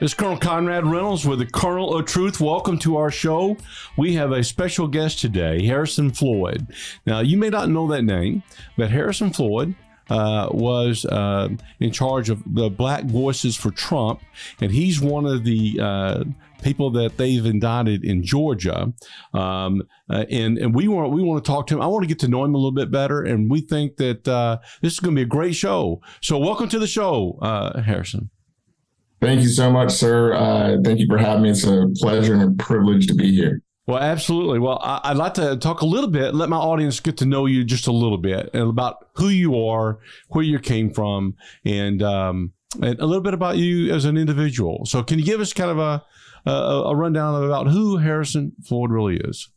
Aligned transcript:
This 0.00 0.12
is 0.12 0.14
Colonel 0.14 0.38
Conrad 0.38 0.86
Reynolds 0.86 1.26
with 1.26 1.40
the 1.40 1.46
Colonel 1.46 1.96
of 1.96 2.06
Truth. 2.06 2.40
Welcome 2.40 2.78
to 2.78 2.96
our 2.98 3.10
show. 3.10 3.56
We 3.96 4.14
have 4.14 4.30
a 4.30 4.44
special 4.44 4.86
guest 4.86 5.18
today, 5.18 5.66
Harrison 5.66 6.12
Floyd. 6.12 6.68
Now, 7.04 7.18
you 7.18 7.36
may 7.36 7.48
not 7.48 7.68
know 7.68 7.88
that 7.88 8.02
name, 8.02 8.44
but 8.76 8.92
Harrison 8.92 9.32
Floyd 9.32 9.74
uh, 10.08 10.50
was 10.52 11.04
uh, 11.04 11.48
in 11.80 11.90
charge 11.90 12.30
of 12.30 12.44
the 12.46 12.70
Black 12.70 13.06
Voices 13.06 13.56
for 13.56 13.72
Trump, 13.72 14.20
and 14.60 14.70
he's 14.70 15.00
one 15.00 15.26
of 15.26 15.42
the 15.42 15.80
uh, 15.82 16.22
people 16.62 16.90
that 16.90 17.16
they've 17.16 17.44
indicted 17.44 18.04
in 18.04 18.22
Georgia. 18.22 18.92
Um, 19.34 19.82
uh, 20.08 20.26
and 20.30 20.58
and 20.58 20.76
we 20.76 20.86
want 20.86 21.10
we 21.10 21.24
want 21.24 21.44
to 21.44 21.50
talk 21.50 21.66
to 21.66 21.74
him. 21.74 21.82
I 21.82 21.88
want 21.88 22.04
to 22.04 22.08
get 22.08 22.20
to 22.20 22.28
know 22.28 22.44
him 22.44 22.54
a 22.54 22.58
little 22.58 22.70
bit 22.70 22.92
better, 22.92 23.24
and 23.24 23.50
we 23.50 23.62
think 23.62 23.96
that 23.96 24.28
uh, 24.28 24.58
this 24.80 24.92
is 24.92 25.00
going 25.00 25.16
to 25.16 25.18
be 25.18 25.24
a 25.24 25.26
great 25.26 25.56
show. 25.56 26.00
So, 26.20 26.38
welcome 26.38 26.68
to 26.68 26.78
the 26.78 26.86
show, 26.86 27.36
uh, 27.42 27.82
Harrison. 27.82 28.30
Thank 29.20 29.42
you 29.42 29.48
so 29.48 29.70
much, 29.70 29.90
sir. 29.90 30.34
Uh, 30.34 30.76
thank 30.84 31.00
you 31.00 31.06
for 31.08 31.18
having 31.18 31.42
me. 31.42 31.50
It's 31.50 31.64
a 31.64 31.88
pleasure 31.96 32.34
and 32.34 32.42
a 32.42 32.62
privilege 32.62 33.06
to 33.08 33.14
be 33.14 33.34
here. 33.34 33.62
Well, 33.88 33.98
absolutely. 33.98 34.58
Well, 34.58 34.78
I, 34.82 35.12
would 35.12 35.18
like 35.18 35.34
to 35.34 35.56
talk 35.56 35.80
a 35.80 35.86
little 35.86 36.10
bit, 36.10 36.34
let 36.34 36.50
my 36.50 36.58
audience 36.58 37.00
get 37.00 37.16
to 37.18 37.26
know 37.26 37.46
you 37.46 37.64
just 37.64 37.86
a 37.86 37.92
little 37.92 38.18
bit 38.18 38.50
and 38.52 38.68
about 38.68 39.08
who 39.14 39.28
you 39.28 39.58
are, 39.64 39.98
where 40.28 40.44
you 40.44 40.58
came 40.58 40.92
from, 40.92 41.34
and 41.64 42.02
um, 42.02 42.52
and 42.82 43.00
a 43.00 43.06
little 43.06 43.22
bit 43.22 43.32
about 43.32 43.56
you 43.56 43.92
as 43.94 44.04
an 44.04 44.18
individual. 44.18 44.84
So, 44.84 45.02
can 45.02 45.18
you 45.18 45.24
give 45.24 45.40
us 45.40 45.54
kind 45.54 45.70
of 45.70 45.78
a 45.78 46.04
a, 46.44 46.52
a 46.52 46.96
rundown 46.96 47.42
about 47.42 47.68
who 47.68 47.96
Harrison 47.96 48.52
Floyd 48.62 48.90
really 48.90 49.16
is? 49.16 49.48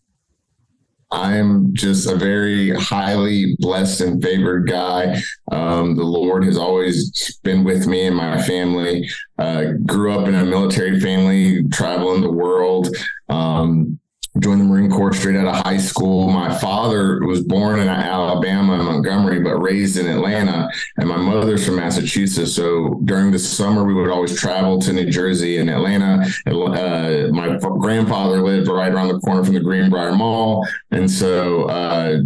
I'm 1.11 1.73
just 1.73 2.09
a 2.09 2.15
very 2.15 2.69
highly 2.71 3.55
blessed 3.59 4.01
and 4.01 4.23
favored 4.23 4.69
guy. 4.69 5.21
Um, 5.51 5.95
the 5.95 6.05
Lord 6.05 6.45
has 6.45 6.57
always 6.57 7.37
been 7.43 7.65
with 7.65 7.85
me 7.85 8.07
and 8.07 8.15
my 8.15 8.41
family. 8.41 9.09
Uh, 9.37 9.73
grew 9.85 10.13
up 10.13 10.27
in 10.27 10.35
a 10.35 10.45
military 10.45 10.99
family, 10.99 11.63
traveling 11.69 12.21
the 12.21 12.31
world. 12.31 12.95
Um, 13.27 13.99
joined 14.39 14.61
the 14.61 14.65
Marine 14.65 14.89
Corps 14.89 15.13
straight 15.13 15.35
out 15.35 15.47
of 15.47 15.55
high 15.65 15.77
school. 15.77 16.29
My 16.29 16.57
father 16.57 17.19
was 17.25 17.41
born 17.41 17.79
in 17.79 17.87
Alabama 17.89 18.79
in 18.79 18.85
Montgomery, 18.85 19.41
but 19.41 19.57
raised 19.57 19.97
in 19.97 20.07
Atlanta, 20.07 20.69
and 20.97 21.09
my 21.09 21.17
mother's 21.17 21.65
from 21.65 21.75
Massachusetts. 21.75 22.55
So 22.55 23.01
during 23.03 23.31
the 23.31 23.39
summer, 23.39 23.83
we 23.83 23.93
would 23.93 24.09
always 24.09 24.39
travel 24.39 24.79
to 24.79 24.93
New 24.93 25.09
Jersey 25.09 25.57
and 25.57 25.69
Atlanta. 25.69 26.25
Uh, 26.47 27.27
my 27.31 27.57
grandfather 27.57 28.41
lived 28.41 28.67
right 28.67 28.91
around 28.91 29.09
the 29.09 29.19
corner 29.19 29.43
from 29.43 29.53
the 29.53 29.59
Greenbrier 29.59 30.13
Mall, 30.13 30.65
and 30.91 31.11
so 31.11 31.65
uh, 31.65 32.19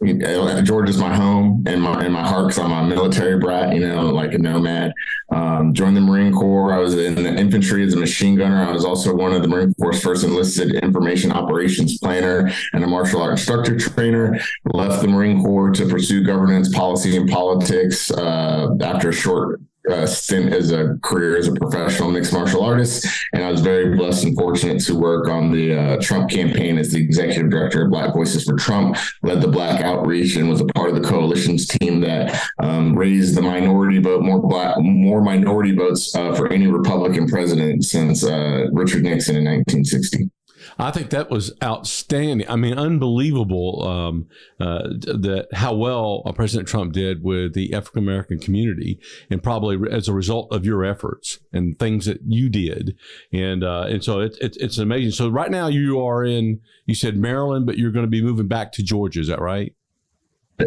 Georgia's 0.00 0.98
my 0.98 1.12
home 1.12 1.64
and 1.66 1.82
my 1.82 2.04
and 2.04 2.14
my 2.14 2.26
heart 2.26 2.48
because 2.48 2.58
I'm 2.60 2.70
a 2.70 2.86
military 2.86 3.36
brat, 3.38 3.74
you 3.74 3.80
know, 3.80 4.10
like 4.10 4.32
a 4.32 4.38
nomad. 4.38 4.92
Um, 5.30 5.74
joined 5.74 5.96
the 5.96 6.00
Marine 6.00 6.32
Corps. 6.32 6.72
I 6.72 6.78
was 6.78 6.94
in 6.94 7.16
the 7.16 7.34
infantry 7.34 7.84
as 7.84 7.94
a 7.94 7.96
machine 7.96 8.36
gunner. 8.36 8.64
I 8.64 8.70
was 8.70 8.84
also 8.84 9.12
one 9.12 9.32
of 9.32 9.42
the 9.42 9.48
Marine 9.48 9.74
Corps' 9.74 10.00
first 10.00 10.22
enlisted 10.22 10.72
information 10.76 11.32
operations 11.32 11.98
planner 11.98 12.48
and 12.72 12.84
a 12.84 12.86
martial 12.86 13.20
art 13.20 13.32
instructor 13.32 13.76
trainer. 13.76 14.38
Left 14.72 15.02
the 15.02 15.08
Marine 15.08 15.42
Corps 15.42 15.72
to 15.72 15.86
pursue 15.86 16.22
governance, 16.22 16.72
policy, 16.72 17.16
and 17.16 17.28
politics 17.28 18.12
uh, 18.12 18.68
after 18.80 19.08
a 19.08 19.12
short 19.12 19.60
uh, 19.90 20.06
stint 20.06 20.52
as 20.52 20.70
a 20.70 20.96
career 21.02 21.36
as 21.36 21.48
a 21.48 21.52
professional 21.52 22.10
mixed 22.10 22.32
martial 22.32 22.62
artist, 22.62 23.06
and 23.32 23.42
I 23.42 23.50
was 23.50 23.60
very 23.60 23.96
blessed 23.96 24.24
and 24.24 24.36
fortunate 24.36 24.82
to 24.84 24.94
work 24.94 25.28
on 25.28 25.52
the 25.52 25.74
uh, 25.74 25.96
Trump 26.00 26.30
campaign 26.30 26.78
as 26.78 26.92
the 26.92 27.02
executive 27.02 27.50
director 27.50 27.84
of 27.84 27.90
Black 27.90 28.14
Voices 28.14 28.44
for 28.44 28.56
Trump. 28.56 28.96
Led 29.22 29.40
the 29.40 29.48
Black 29.48 29.80
Outreach 29.80 30.36
and 30.36 30.48
was 30.48 30.60
a 30.60 30.66
part 30.66 30.90
of 30.90 31.00
the 31.00 31.08
coalition's 31.08 31.66
team 31.66 32.00
that 32.00 32.40
um, 32.58 32.96
raised 32.96 33.36
the 33.36 33.42
minority 33.42 33.98
vote, 33.98 34.22
more 34.22 34.40
black, 34.40 34.76
more 34.78 35.22
minority 35.22 35.74
votes 35.74 36.14
uh, 36.14 36.34
for 36.34 36.52
any 36.52 36.66
Republican 36.66 37.26
president 37.26 37.84
since 37.84 38.24
uh, 38.24 38.66
Richard 38.72 39.02
Nixon 39.02 39.36
in 39.36 39.44
1960. 39.44 40.30
I 40.78 40.90
think 40.90 41.10
that 41.10 41.30
was 41.30 41.52
outstanding. 41.62 42.48
I 42.48 42.56
mean, 42.56 42.78
unbelievable 42.78 43.86
um, 43.86 44.26
uh, 44.60 44.88
that 44.88 45.48
how 45.52 45.74
well 45.74 46.22
uh, 46.26 46.32
President 46.32 46.68
Trump 46.68 46.92
did 46.92 47.22
with 47.22 47.54
the 47.54 47.74
African 47.74 48.02
American 48.02 48.38
community, 48.38 48.98
and 49.30 49.42
probably 49.42 49.78
as 49.90 50.08
a 50.08 50.12
result 50.12 50.52
of 50.52 50.64
your 50.64 50.84
efforts 50.84 51.38
and 51.52 51.78
things 51.78 52.06
that 52.06 52.20
you 52.26 52.48
did, 52.48 52.96
and 53.32 53.62
uh, 53.62 53.86
and 53.88 54.02
so 54.02 54.20
it's 54.20 54.38
it, 54.38 54.56
it's 54.60 54.78
amazing. 54.78 55.12
So 55.12 55.28
right 55.28 55.50
now 55.50 55.68
you 55.68 56.00
are 56.04 56.24
in, 56.24 56.60
you 56.86 56.94
said 56.94 57.16
Maryland, 57.16 57.66
but 57.66 57.78
you're 57.78 57.92
going 57.92 58.06
to 58.06 58.10
be 58.10 58.22
moving 58.22 58.48
back 58.48 58.72
to 58.72 58.82
Georgia. 58.82 59.20
Is 59.20 59.28
that 59.28 59.40
right? 59.40 59.74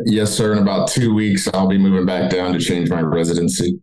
Yes, 0.06 0.34
sir. 0.34 0.54
In 0.54 0.60
about 0.60 0.88
two 0.88 1.14
weeks, 1.14 1.48
I'll 1.54 1.68
be 1.68 1.78
moving 1.78 2.06
back 2.06 2.32
down 2.32 2.54
to 2.54 2.60
change 2.60 2.90
my 2.90 3.02
residency. 3.02 3.80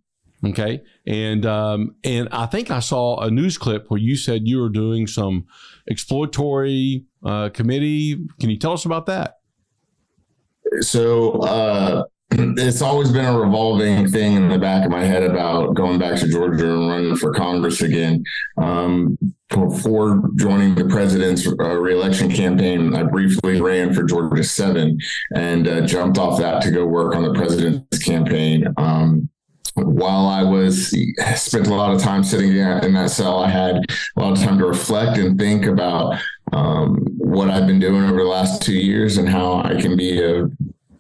Okay, 0.47 0.83
and 1.05 1.45
um, 1.45 1.97
and 2.05 2.29
I 2.31 2.47
think 2.47 2.71
I 2.71 2.79
saw 2.79 3.19
a 3.21 3.31
news 3.31 3.59
clip 3.59 3.87
where 3.89 3.99
you 3.99 4.15
said 4.15 4.47
you 4.47 4.61
were 4.61 4.69
doing 4.69 5.09
some 5.09 5.47
exploratory 5.89 7.05
uh, 7.25 7.49
committee. 7.49 8.25
Can 8.39 8.51
you 8.51 8.59
tell 8.59 8.73
us 8.73 8.85
about 8.85 9.07
that? 9.07 9.39
So 10.81 11.41
uh, 11.41 12.05
it's 12.31 12.83
always 12.83 13.11
been 13.11 13.25
a 13.25 13.39
revolving 13.39 14.09
thing 14.09 14.35
in 14.35 14.49
the 14.49 14.59
back 14.59 14.85
of 14.85 14.91
my 14.91 15.03
head 15.03 15.23
about 15.23 15.75
going 15.75 15.99
back 15.99 16.19
to 16.21 16.29
Georgia 16.29 16.73
and 16.73 16.89
running 16.89 17.17
for 17.17 17.33
Congress 17.33 17.81
again. 17.81 18.23
Um, 18.59 19.19
before 19.49 20.23
joining 20.37 20.75
the 20.75 20.85
president's 20.85 21.49
uh, 21.49 21.77
reelection 21.79 22.31
campaign, 22.31 22.95
I 22.95 23.03
briefly 23.05 23.61
ran 23.61 23.95
for 23.95 24.05
Georgia 24.05 24.45
7 24.45 24.99
and 25.35 25.67
uh, 25.67 25.81
jumped 25.81 26.19
off 26.19 26.39
that 26.39 26.63
to 26.63 26.71
go 26.71 26.85
work 26.85 27.17
on 27.17 27.23
the 27.23 27.33
president's 27.33 27.99
campaign. 28.05 28.67
Um, 28.77 29.31
while 29.87 30.27
I 30.27 30.43
was 30.43 30.95
spent 31.37 31.67
a 31.67 31.75
lot 31.75 31.95
of 31.95 32.01
time 32.01 32.25
sitting 32.25 32.51
in 32.51 32.93
that 32.95 33.11
cell, 33.11 33.39
I 33.39 33.49
had 33.49 33.77
a 34.17 34.21
lot 34.21 34.33
of 34.33 34.43
time 34.43 34.59
to 34.59 34.67
reflect 34.67 35.19
and 35.19 35.39
think 35.39 35.67
about 35.67 36.21
um, 36.53 37.07
what 37.19 37.51
I've 37.51 37.67
been 37.67 37.79
doing 37.79 38.05
over 38.05 38.19
the 38.19 38.29
last 38.29 38.63
two 38.63 38.75
years 38.75 39.19
and 39.19 39.29
how 39.29 39.63
I 39.63 39.81
can 39.81 39.97
be 39.97 40.23
a 40.23 40.49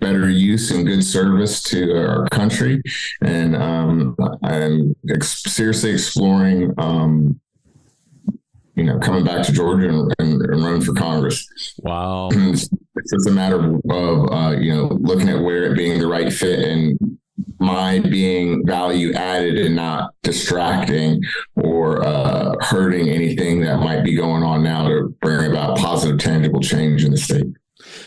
better 0.00 0.28
use 0.28 0.70
and 0.70 0.86
good 0.86 1.04
service 1.04 1.62
to 1.64 1.96
our 1.96 2.28
country. 2.28 2.82
And 3.22 3.56
um, 3.56 4.16
I'm 4.42 4.94
ex- 5.10 5.42
seriously 5.42 5.90
exploring, 5.90 6.72
um, 6.78 7.40
you 8.74 8.84
know, 8.84 8.98
coming 9.00 9.24
back 9.24 9.44
to 9.46 9.52
Georgia 9.52 9.88
and, 9.88 10.14
and, 10.18 10.40
and 10.40 10.62
running 10.62 10.82
for 10.82 10.94
Congress. 10.94 11.46
Wow. 11.78 12.30
It's, 13.00 13.12
just 13.12 13.28
a 13.28 13.30
matter 13.30 13.60
of, 13.60 14.32
uh, 14.32 14.56
you 14.58 14.74
know, 14.74 14.88
looking 15.00 15.28
at 15.28 15.40
where 15.40 15.70
it 15.70 15.76
being 15.76 16.00
the 16.00 16.06
right 16.08 16.32
fit 16.32 16.58
and 16.58 17.17
my 17.58 18.00
being 18.00 18.66
value 18.66 19.12
added 19.14 19.58
and 19.58 19.76
not 19.76 20.14
distracting 20.22 21.22
or 21.56 22.04
uh, 22.04 22.54
hurting 22.60 23.08
anything 23.08 23.60
that 23.60 23.78
might 23.78 24.02
be 24.02 24.14
going 24.14 24.42
on 24.42 24.62
now 24.62 24.88
to 24.88 25.14
bring 25.20 25.50
about 25.50 25.78
positive, 25.78 26.18
tangible 26.18 26.60
change 26.60 27.04
in 27.04 27.10
the 27.12 27.16
state. 27.18 27.46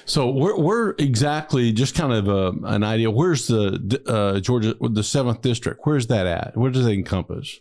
So 0.06 0.30
where, 0.30 0.56
where 0.56 0.96
exactly, 0.97 1.72
just 1.72 1.96
kind 1.96 2.14
of 2.14 2.28
a, 2.28 2.47
uh, 2.47 2.52
an 2.64 2.84
idea, 2.84 3.09
where's 3.09 3.47
the 3.47 4.02
uh, 4.06 4.40
Georgia, 4.40 4.75
the 4.80 5.03
seventh 5.03 5.42
district? 5.42 5.81
Where's 5.84 6.08
that 6.08 6.28
at? 6.28 6.58
Where 6.58 6.72
does 6.72 6.86
it 6.86 6.94
encompass? 6.94 7.59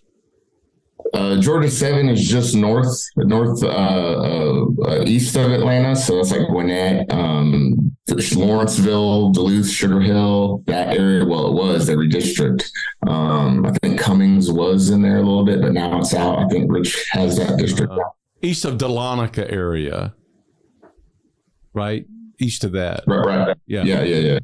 Uh, 1.15 1.41
Georgia 1.41 1.71
Seven 1.71 2.09
is 2.09 2.27
just 2.27 2.55
north, 2.55 3.05
north, 3.17 3.63
uh, 3.63 3.69
uh, 3.69 4.65
uh, 4.87 5.05
east 5.07 5.37
of 5.37 5.51
Atlanta. 5.53 5.97
So 5.97 6.17
that's 6.17 6.31
like 6.31 6.49
Gwinnett, 6.49 7.13
um, 7.13 7.97
Lawrenceville, 8.37 9.31
Duluth, 9.31 9.69
Sugar 9.69 10.01
Hill, 10.01 10.63
that 10.67 10.97
area. 10.97 11.25
Well, 11.25 11.49
it 11.49 11.53
was 11.55 11.89
every 11.89 12.09
district. 12.09 12.71
Um, 13.07 13.67
I 13.67 13.73
think 13.83 13.99
Cummings 14.01 14.51
was 14.51 14.91
in 14.91 15.03
there 15.03 15.17
a 15.17 15.23
little 15.23 15.45
bit, 15.45 15.61
but 15.61 15.73
now 15.73 15.99
it's 15.99 16.15
out. 16.15 16.39
I 16.39 16.47
think 16.49 16.71
Rich 16.71 17.09
has 17.13 17.37
that 17.39 17.59
district. 17.59 17.93
Uh, 17.93 17.99
east 18.43 18.65
of 18.65 18.79
Dahlonega 18.79 19.51
area, 19.53 20.15
right? 21.75 22.07
East 22.39 22.65
of 22.65 22.73
that. 22.73 23.05
Right, 23.07 23.27
right. 23.27 23.57
Yeah. 23.67 23.85
Yeah, 23.85 24.03
yeah, 24.03 24.17
yeah. 24.17 24.39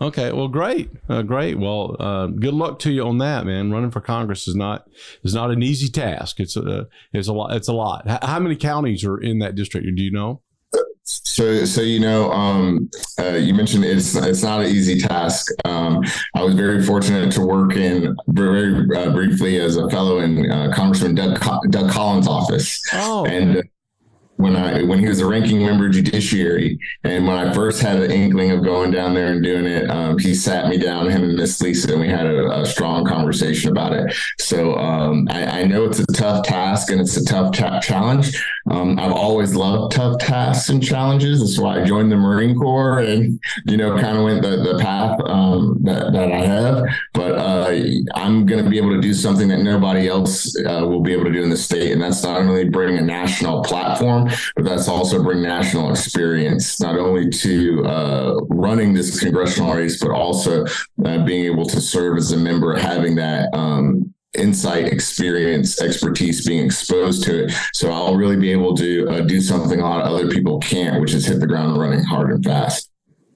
Okay, 0.00 0.30
well, 0.32 0.46
great, 0.46 0.90
uh, 1.08 1.22
great. 1.22 1.58
Well, 1.58 1.96
uh, 1.98 2.28
good 2.28 2.54
luck 2.54 2.78
to 2.80 2.92
you 2.92 3.04
on 3.04 3.18
that, 3.18 3.46
man. 3.46 3.72
Running 3.72 3.90
for 3.90 4.00
Congress 4.00 4.46
is 4.46 4.54
not 4.54 4.88
is 5.24 5.34
not 5.34 5.50
an 5.50 5.62
easy 5.62 5.88
task. 5.88 6.38
It's 6.38 6.56
a 6.56 6.86
it's 7.12 7.26
a 7.26 7.32
lot. 7.32 7.54
It's 7.54 7.68
a 7.68 7.72
lot. 7.72 8.08
How 8.22 8.38
many 8.38 8.54
counties 8.54 9.04
are 9.04 9.18
in 9.18 9.40
that 9.40 9.56
district? 9.56 9.86
Do 9.96 10.02
you 10.02 10.12
know? 10.12 10.42
So, 11.02 11.64
so 11.64 11.80
you 11.80 12.00
know, 12.00 12.30
um, 12.32 12.90
uh, 13.18 13.30
you 13.30 13.54
mentioned 13.54 13.84
it's 13.84 14.14
it's 14.14 14.42
not 14.42 14.60
an 14.60 14.66
easy 14.66 15.00
task. 15.00 15.50
Um, 15.64 16.04
I 16.34 16.44
was 16.44 16.54
very 16.54 16.84
fortunate 16.84 17.32
to 17.32 17.40
work 17.40 17.74
in 17.76 18.14
very 18.28 18.86
uh, 18.96 19.10
briefly 19.10 19.58
as 19.58 19.76
a 19.76 19.88
fellow 19.88 20.18
in 20.18 20.50
uh, 20.50 20.70
Congressman 20.74 21.14
Doug, 21.14 21.40
Doug 21.70 21.90
Collins' 21.90 22.28
office. 22.28 22.80
Oh, 22.92 23.24
and 23.24 23.62
when 24.38 24.54
I 24.54 24.82
when 24.84 25.00
he 25.00 25.08
was 25.08 25.20
a 25.20 25.26
ranking 25.26 25.58
member 25.58 25.88
judiciary, 25.88 26.78
and 27.02 27.26
when 27.26 27.36
I 27.36 27.52
first 27.52 27.82
had 27.82 28.00
an 28.00 28.12
inkling 28.12 28.52
of 28.52 28.62
going 28.62 28.92
down 28.92 29.14
there 29.14 29.32
and 29.32 29.42
doing 29.42 29.66
it, 29.66 29.90
um, 29.90 30.16
he 30.16 30.32
sat 30.32 30.68
me 30.68 30.78
down, 30.78 31.10
him 31.10 31.24
and 31.24 31.36
Miss 31.36 31.60
Lisa, 31.60 31.92
and 31.92 32.00
we 32.00 32.08
had 32.08 32.26
a, 32.26 32.60
a 32.60 32.64
strong 32.64 33.04
conversation 33.04 33.70
about 33.70 33.92
it. 33.92 34.14
So 34.38 34.76
um, 34.76 35.26
I, 35.28 35.62
I, 35.62 35.64
know 35.64 35.84
it's 35.86 35.98
a 35.98 36.06
tough 36.06 36.46
task 36.46 36.90
and 36.90 37.00
it's 37.00 37.16
a 37.16 37.24
tough 37.24 37.52
challenge, 37.82 38.40
Um, 38.70 38.98
I've 38.98 39.12
always 39.12 39.54
loved 39.54 39.92
tough 39.92 40.18
tasks 40.18 40.68
and 40.68 40.82
challenges. 40.82 41.40
That's 41.40 41.58
why 41.58 41.80
I 41.80 41.84
joined 41.84 42.12
the 42.12 42.16
Marine 42.16 42.56
Corps 42.56 43.00
and, 43.00 43.40
you 43.64 43.76
know, 43.76 43.98
kind 43.98 44.18
of 44.18 44.24
went 44.24 44.42
the, 44.42 44.56
the 44.56 44.78
path 44.78 45.20
um, 45.24 45.78
that, 45.82 46.12
that 46.12 46.32
I 46.32 46.40
have. 46.44 46.84
But 47.14 47.32
uh, 47.32 47.80
I'm 48.14 48.46
going 48.46 48.62
to 48.62 48.68
be 48.68 48.78
able 48.78 48.94
to 48.94 49.00
do 49.00 49.14
something 49.14 49.48
that 49.48 49.58
nobody 49.58 50.08
else 50.08 50.54
uh, 50.58 50.86
will 50.86 51.02
be 51.02 51.12
able 51.12 51.24
to 51.24 51.32
do 51.32 51.42
in 51.42 51.50
the 51.50 51.56
state. 51.56 51.92
And 51.92 52.02
that's 52.02 52.22
not 52.22 52.40
only 52.40 52.68
bring 52.68 52.98
a 52.98 53.02
national 53.02 53.62
platform, 53.62 54.30
but 54.56 54.64
that's 54.64 54.88
also 54.88 55.22
bring 55.22 55.42
national 55.42 55.90
experience, 55.90 56.80
not 56.80 56.98
only 56.98 57.30
to 57.30 57.84
uh, 57.84 58.34
running 58.48 58.92
this 58.92 59.18
congressional 59.20 59.74
race, 59.74 60.00
but 60.00 60.10
also 60.10 60.64
uh, 61.04 61.24
being 61.24 61.46
able 61.46 61.66
to 61.66 61.80
serve 61.80 62.16
as 62.18 62.32
a 62.32 62.36
member, 62.36 62.76
having 62.76 63.14
that 63.16 63.48
um, 63.54 64.12
insight, 64.36 64.86
experience, 64.86 65.80
expertise, 65.80 66.46
being 66.46 66.66
exposed 66.66 67.24
to 67.24 67.44
it. 67.44 67.52
So 67.72 67.90
I'll 67.90 68.16
really 68.16 68.36
be 68.36 68.52
able 68.52 68.76
to 68.76 69.08
uh, 69.08 69.20
do 69.22 69.40
something 69.40 69.80
a 69.80 69.84
lot 69.84 70.00
of 70.00 70.12
other 70.12 70.28
people 70.28 70.58
can't, 70.58 71.00
which 71.00 71.14
is 71.14 71.26
hit 71.26 71.40
the 71.40 71.46
ground 71.46 71.78
running 71.78 72.04
hard 72.04 72.30
and 72.30 72.44
fast. 72.44 72.90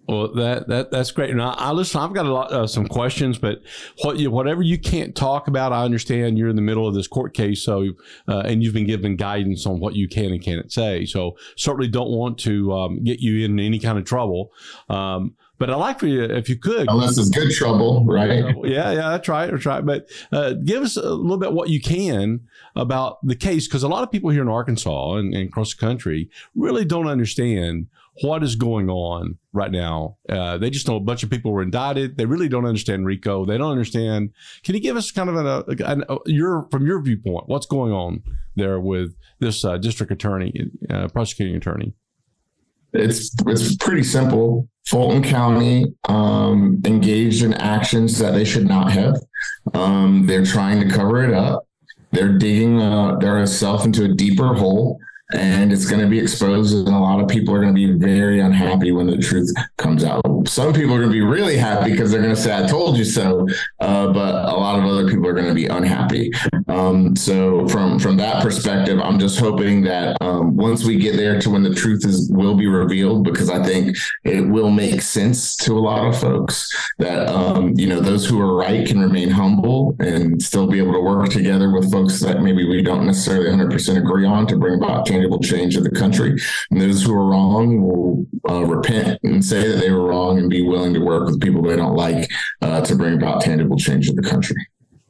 Well, 0.08 0.34
that 0.34 0.68
that 0.68 0.90
that's 0.90 1.12
great. 1.12 1.34
Now, 1.34 1.54
I 1.56 1.70
listen. 1.70 2.00
I've 2.00 2.12
got 2.12 2.26
a 2.26 2.32
lot 2.32 2.52
uh, 2.52 2.66
some 2.66 2.86
questions, 2.86 3.38
but 3.38 3.62
what 4.02 4.18
you, 4.18 4.32
whatever 4.32 4.60
you 4.60 4.76
can't 4.76 5.14
talk 5.14 5.46
about, 5.46 5.72
I 5.72 5.84
understand 5.84 6.36
you're 6.36 6.48
in 6.48 6.56
the 6.56 6.62
middle 6.62 6.88
of 6.88 6.94
this 6.94 7.06
court 7.06 7.34
case, 7.34 7.62
so 7.62 7.86
uh, 8.28 8.40
and 8.40 8.62
you've 8.62 8.74
been 8.74 8.86
given 8.86 9.14
guidance 9.14 9.64
on 9.64 9.78
what 9.78 9.94
you 9.94 10.08
can 10.08 10.32
and 10.32 10.42
can't 10.42 10.72
say. 10.72 11.06
So 11.06 11.36
certainly 11.56 11.86
don't 11.86 12.10
want 12.10 12.36
to 12.38 12.72
um, 12.72 13.04
get 13.04 13.20
you 13.20 13.44
in 13.44 13.60
any 13.60 13.78
kind 13.78 13.96
of 13.96 14.04
trouble. 14.04 14.50
Um, 14.88 15.36
but 15.62 15.70
I 15.70 15.76
like 15.76 16.00
for 16.00 16.08
you 16.08 16.24
if 16.24 16.48
you 16.48 16.56
could, 16.58 16.88
unless 16.88 17.16
it's 17.16 17.30
good 17.30 17.52
trouble, 17.52 18.04
right? 18.04 18.44
yeah, 18.64 18.90
yeah, 18.90 19.10
that's 19.10 19.28
right, 19.28 19.48
that's 19.48 19.64
right. 19.64 19.86
But 19.86 20.08
uh, 20.32 20.54
give 20.54 20.82
us 20.82 20.96
a 20.96 21.08
little 21.14 21.38
bit 21.38 21.52
what 21.52 21.68
you 21.68 21.80
can 21.80 22.40
about 22.74 23.24
the 23.24 23.36
case, 23.36 23.68
because 23.68 23.84
a 23.84 23.88
lot 23.88 24.02
of 24.02 24.10
people 24.10 24.30
here 24.30 24.42
in 24.42 24.48
Arkansas 24.48 25.14
and, 25.14 25.32
and, 25.32 25.48
across 25.48 25.72
the 25.72 25.78
country 25.78 26.28
really 26.56 26.84
don't 26.84 27.06
understand 27.06 27.86
what 28.22 28.42
is 28.42 28.56
going 28.56 28.90
on 28.90 29.38
right 29.52 29.70
now. 29.70 30.16
Uh, 30.28 30.58
they 30.58 30.68
just 30.68 30.88
know 30.88 30.96
a 30.96 31.00
bunch 31.00 31.22
of 31.22 31.30
people 31.30 31.52
were 31.52 31.62
indicted. 31.62 32.16
They 32.16 32.26
really 32.26 32.48
don't 32.48 32.66
understand 32.66 33.06
RICO. 33.06 33.44
They 33.44 33.56
don't 33.56 33.70
understand. 33.70 34.30
Can 34.64 34.74
you 34.74 34.80
give 34.80 34.96
us 34.96 35.12
kind 35.12 35.30
of 35.30 35.36
an, 35.36 35.46
a, 35.46 35.88
an 35.88 36.04
a, 36.08 36.16
your 36.26 36.66
from 36.72 36.88
your 36.88 37.00
viewpoint 37.00 37.48
what's 37.48 37.66
going 37.66 37.92
on 37.92 38.24
there 38.56 38.80
with 38.80 39.14
this 39.38 39.64
uh, 39.64 39.78
district 39.78 40.10
attorney, 40.10 40.72
uh, 40.90 41.06
prosecuting 41.06 41.54
attorney? 41.54 41.94
It's 42.92 43.34
it's 43.46 43.76
pretty 43.76 44.02
simple. 44.02 44.68
Fulton 44.86 45.22
County 45.22 45.94
um, 46.08 46.80
engaged 46.84 47.44
in 47.44 47.54
actions 47.54 48.18
that 48.18 48.32
they 48.32 48.44
should 48.44 48.66
not 48.66 48.90
have. 48.92 49.16
Um, 49.74 50.26
they're 50.26 50.44
trying 50.44 50.80
to 50.80 50.94
cover 50.94 51.24
it 51.24 51.32
up. 51.32 51.66
They're 52.10 52.36
digging 52.36 52.80
uh, 52.80 53.16
themselves 53.16 53.86
into 53.86 54.04
a 54.04 54.08
deeper 54.08 54.54
hole 54.54 54.98
and 55.34 55.72
it's 55.72 55.88
going 55.88 56.00
to 56.00 56.08
be 56.08 56.18
exposed 56.18 56.74
and 56.74 56.88
a 56.88 56.98
lot 56.98 57.20
of 57.20 57.28
people 57.28 57.54
are 57.54 57.60
going 57.60 57.74
to 57.74 57.74
be 57.74 57.98
very 57.98 58.40
unhappy 58.40 58.92
when 58.92 59.06
the 59.06 59.16
truth 59.16 59.50
comes 59.78 60.04
out 60.04 60.22
some 60.46 60.72
people 60.72 60.94
are 60.94 60.98
going 60.98 61.10
to 61.10 61.12
be 61.12 61.22
really 61.22 61.56
happy 61.56 61.90
because 61.90 62.10
they're 62.10 62.22
going 62.22 62.34
to 62.34 62.40
say 62.40 62.54
i 62.54 62.66
told 62.66 62.96
you 62.96 63.04
so 63.04 63.46
uh, 63.80 64.12
but 64.12 64.34
a 64.52 64.56
lot 64.56 64.78
of 64.78 64.84
other 64.84 65.08
people 65.08 65.26
are 65.26 65.32
going 65.32 65.46
to 65.46 65.54
be 65.54 65.66
unhappy 65.66 66.30
um, 66.68 67.14
so 67.16 67.66
from 67.68 67.98
from 67.98 68.16
that 68.16 68.42
perspective 68.42 69.00
i'm 69.00 69.18
just 69.18 69.38
hoping 69.38 69.82
that 69.82 70.16
um, 70.20 70.56
once 70.56 70.84
we 70.84 70.96
get 70.96 71.16
there 71.16 71.40
to 71.40 71.50
when 71.50 71.62
the 71.62 71.74
truth 71.74 72.04
is 72.04 72.30
will 72.32 72.54
be 72.54 72.66
revealed 72.66 73.24
because 73.24 73.50
i 73.50 73.62
think 73.62 73.96
it 74.24 74.40
will 74.40 74.70
make 74.70 75.00
sense 75.00 75.56
to 75.56 75.72
a 75.72 75.80
lot 75.80 76.06
of 76.06 76.18
folks 76.18 76.70
that 76.98 77.28
um, 77.28 77.72
you 77.76 77.86
know 77.86 78.00
those 78.00 78.26
who 78.26 78.40
are 78.40 78.56
right 78.56 78.86
can 78.86 79.00
remain 79.00 79.30
humble 79.30 79.96
and 80.00 80.42
still 80.42 80.66
be 80.66 80.78
able 80.78 80.92
to 80.92 81.00
work 81.00 81.28
together 81.28 81.70
with 81.70 81.90
folks 81.90 82.20
that 82.20 82.42
maybe 82.42 82.66
we 82.66 82.82
don't 82.82 83.06
necessarily 83.06 83.50
100% 83.50 83.96
agree 83.96 84.26
on 84.26 84.46
to 84.46 84.56
bring 84.56 84.82
about 84.82 85.06
tangible 85.06 85.38
change 85.38 85.76
in 85.76 85.82
the 85.82 85.90
country. 85.90 86.36
And 86.70 86.80
those 86.80 87.02
who 87.02 87.14
are 87.14 87.24
wrong 87.24 87.82
will 87.82 88.26
uh, 88.48 88.64
repent 88.64 89.20
and 89.22 89.44
say 89.44 89.68
that 89.68 89.80
they 89.80 89.90
were 89.90 90.08
wrong 90.08 90.38
and 90.38 90.50
be 90.50 90.62
willing 90.62 90.94
to 90.94 91.00
work 91.00 91.26
with 91.26 91.40
people 91.40 91.62
they 91.62 91.76
don't 91.76 91.96
like 91.96 92.30
uh, 92.60 92.80
to 92.82 92.96
bring 92.96 93.14
about 93.14 93.42
tangible 93.42 93.76
change 93.76 94.08
in 94.08 94.16
the 94.16 94.22
country. 94.22 94.56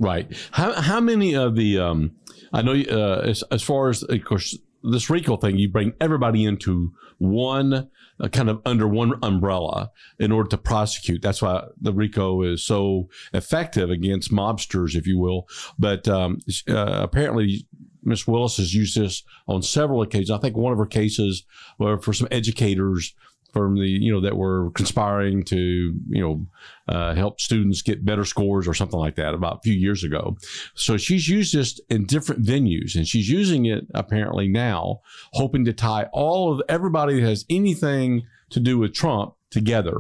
Right. 0.02 0.36
How 0.50 0.72
how 0.72 1.00
many 1.00 1.36
of 1.36 1.54
the 1.54 1.78
um, 1.78 2.16
I 2.52 2.60
know 2.62 2.72
uh, 2.72 3.22
as 3.24 3.44
as 3.52 3.62
far 3.62 3.88
as 3.88 4.02
of 4.02 4.24
course 4.24 4.58
this 4.82 5.08
RICO 5.08 5.36
thing, 5.36 5.58
you 5.58 5.68
bring 5.68 5.92
everybody 6.00 6.44
into 6.44 6.92
one 7.18 7.88
uh, 8.20 8.28
kind 8.28 8.50
of 8.50 8.60
under 8.66 8.88
one 8.88 9.12
umbrella 9.22 9.92
in 10.18 10.32
order 10.32 10.48
to 10.48 10.58
prosecute. 10.58 11.22
That's 11.22 11.40
why 11.40 11.66
the 11.80 11.92
RICO 11.92 12.42
is 12.42 12.66
so 12.66 13.10
effective 13.32 13.90
against 13.90 14.32
mobsters, 14.32 14.96
if 14.96 15.06
you 15.06 15.20
will. 15.20 15.46
But 15.78 16.08
um, 16.08 16.40
uh, 16.68 16.98
apparently, 17.02 17.68
Miss 18.02 18.26
Willis 18.26 18.56
has 18.56 18.74
used 18.74 18.98
this 18.98 19.22
on 19.46 19.62
several 19.62 20.02
occasions. 20.02 20.32
I 20.32 20.38
think 20.38 20.56
one 20.56 20.72
of 20.72 20.80
her 20.80 20.86
cases 20.86 21.44
were 21.78 21.96
for 21.98 22.12
some 22.12 22.26
educators 22.32 23.14
from 23.52 23.76
the 23.76 23.88
you 23.88 24.12
know 24.12 24.20
that 24.20 24.36
were 24.36 24.70
conspiring 24.72 25.42
to 25.44 25.56
you 25.56 26.20
know 26.20 26.46
uh, 26.88 27.14
help 27.14 27.40
students 27.40 27.82
get 27.82 28.04
better 28.04 28.24
scores 28.24 28.66
or 28.66 28.74
something 28.74 28.98
like 28.98 29.16
that 29.16 29.34
about 29.34 29.58
a 29.58 29.60
few 29.62 29.74
years 29.74 30.04
ago. 30.04 30.36
So 30.74 30.96
she's 30.96 31.28
used 31.28 31.54
this 31.54 31.80
in 31.88 32.06
different 32.06 32.44
venues, 32.44 32.94
and 32.94 33.06
she's 33.06 33.28
using 33.28 33.66
it 33.66 33.86
apparently 33.94 34.48
now, 34.48 35.00
hoping 35.32 35.64
to 35.66 35.72
tie 35.72 36.08
all 36.12 36.52
of 36.52 36.62
everybody 36.68 37.20
that 37.20 37.28
has 37.28 37.44
anything 37.50 38.22
to 38.50 38.60
do 38.60 38.78
with 38.78 38.94
Trump 38.94 39.34
together. 39.50 39.98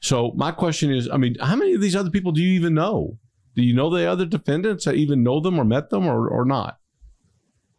So 0.00 0.32
my 0.34 0.50
question 0.50 0.92
is, 0.92 1.08
I 1.10 1.16
mean, 1.16 1.36
how 1.40 1.56
many 1.56 1.74
of 1.74 1.80
these 1.80 1.96
other 1.96 2.10
people 2.10 2.32
do 2.32 2.42
you 2.42 2.52
even 2.52 2.74
know? 2.74 3.18
Do 3.54 3.62
you 3.62 3.74
know 3.74 3.90
the 3.90 4.10
other 4.10 4.26
defendants? 4.26 4.84
That 4.84 4.96
even 4.96 5.22
know 5.22 5.40
them 5.40 5.58
or 5.58 5.64
met 5.64 5.90
them 5.90 6.06
or, 6.06 6.28
or 6.28 6.44
not? 6.44 6.78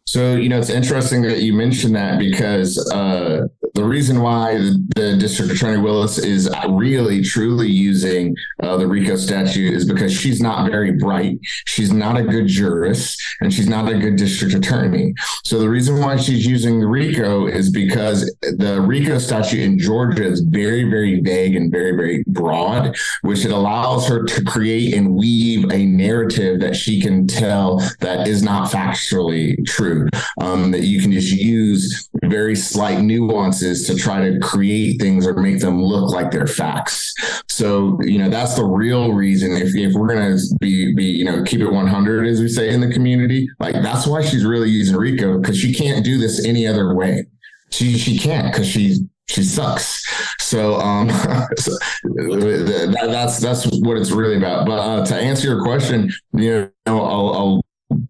So, 0.06 0.36
you 0.36 0.48
know, 0.48 0.58
it's 0.58 0.70
interesting 0.70 1.22
that 1.22 1.42
you 1.42 1.52
mentioned 1.52 1.96
that 1.96 2.18
because 2.18 2.78
uh, 2.92 3.48
the 3.76 3.84
reason 3.84 4.22
why 4.22 4.54
the, 4.54 5.16
district 5.18 5.52
attorney 5.52 5.80
Willis 5.80 6.18
is 6.18 6.50
really 6.68 7.22
truly 7.22 7.68
using 7.68 8.34
uh, 8.62 8.76
the 8.76 8.86
RICO 8.86 9.16
statute 9.16 9.72
is 9.72 9.84
because 9.84 10.12
she's 10.12 10.40
not 10.40 10.70
very 10.70 10.92
bright. 10.92 11.38
She's 11.66 11.92
not 11.92 12.18
a 12.18 12.22
good 12.22 12.46
jurist 12.46 13.22
and 13.40 13.52
she's 13.52 13.68
not 13.68 13.88
a 13.88 13.98
good 13.98 14.16
district 14.16 14.54
attorney. 14.54 15.14
So, 15.44 15.58
the 15.58 15.68
reason 15.68 16.00
why 16.00 16.16
she's 16.16 16.46
using 16.46 16.80
the 16.80 16.86
RICO 16.86 17.46
is 17.46 17.70
because 17.70 18.24
the 18.40 18.80
RICO 18.80 19.18
statute 19.18 19.60
in 19.60 19.78
Georgia 19.78 20.24
is 20.24 20.40
very, 20.40 20.84
very 20.84 21.20
vague 21.20 21.54
and 21.54 21.70
very, 21.70 21.92
very 21.92 22.24
broad, 22.26 22.96
which 23.22 23.44
it 23.44 23.52
allows 23.52 24.08
her 24.08 24.24
to 24.24 24.44
create 24.44 24.94
and 24.94 25.14
weave 25.14 25.70
a 25.70 25.84
narrative 25.86 26.60
that 26.60 26.76
she 26.76 27.00
can 27.00 27.26
tell 27.26 27.78
that 28.00 28.26
is 28.26 28.42
not 28.42 28.70
factually 28.70 29.64
true 29.66 30.08
um, 30.40 30.70
that 30.70 30.84
you 30.84 31.00
can 31.00 31.12
just 31.12 31.32
use 31.32 32.08
very 32.24 32.56
slight 32.56 33.00
nuances 33.00 33.65
to 33.74 33.96
try 33.96 34.28
to 34.28 34.38
create 34.40 35.00
things 35.00 35.26
or 35.26 35.34
make 35.34 35.60
them 35.60 35.82
look 35.82 36.12
like 36.12 36.30
they're 36.30 36.46
facts. 36.46 37.14
So, 37.48 37.98
you 38.02 38.18
know, 38.18 38.28
that's 38.28 38.54
the 38.54 38.64
real 38.64 39.12
reason 39.12 39.52
if, 39.52 39.74
if 39.74 39.94
we're 39.94 40.08
going 40.08 40.36
to 40.36 40.42
be, 40.60 40.94
be, 40.94 41.04
you 41.04 41.24
know, 41.24 41.42
keep 41.44 41.60
it 41.60 41.70
100, 41.70 42.26
as 42.26 42.40
we 42.40 42.48
say 42.48 42.70
in 42.70 42.80
the 42.80 42.92
community, 42.92 43.48
like 43.58 43.74
that's 43.74 44.06
why 44.06 44.22
she's 44.22 44.44
really 44.44 44.68
using 44.68 44.96
Rico 44.96 45.38
because 45.38 45.58
she 45.58 45.74
can't 45.74 46.04
do 46.04 46.18
this 46.18 46.44
any 46.44 46.66
other 46.66 46.94
way. 46.94 47.26
She, 47.70 47.98
she 47.98 48.18
can't 48.18 48.52
because 48.52 48.68
she's 48.68 49.00
she 49.28 49.42
sucks. 49.42 50.04
So, 50.40 50.76
um, 50.76 51.08
so 51.56 51.72
that, 52.04 53.08
that's 53.08 53.38
that's 53.38 53.66
what 53.80 53.96
it's 53.96 54.10
really 54.10 54.36
about. 54.36 54.66
But 54.66 54.78
uh, 54.78 55.04
to 55.06 55.16
answer 55.16 55.48
your 55.48 55.62
question, 55.62 56.12
you 56.32 56.70
know, 56.86 57.04
I'll, 57.04 57.34
I'll 57.34 57.65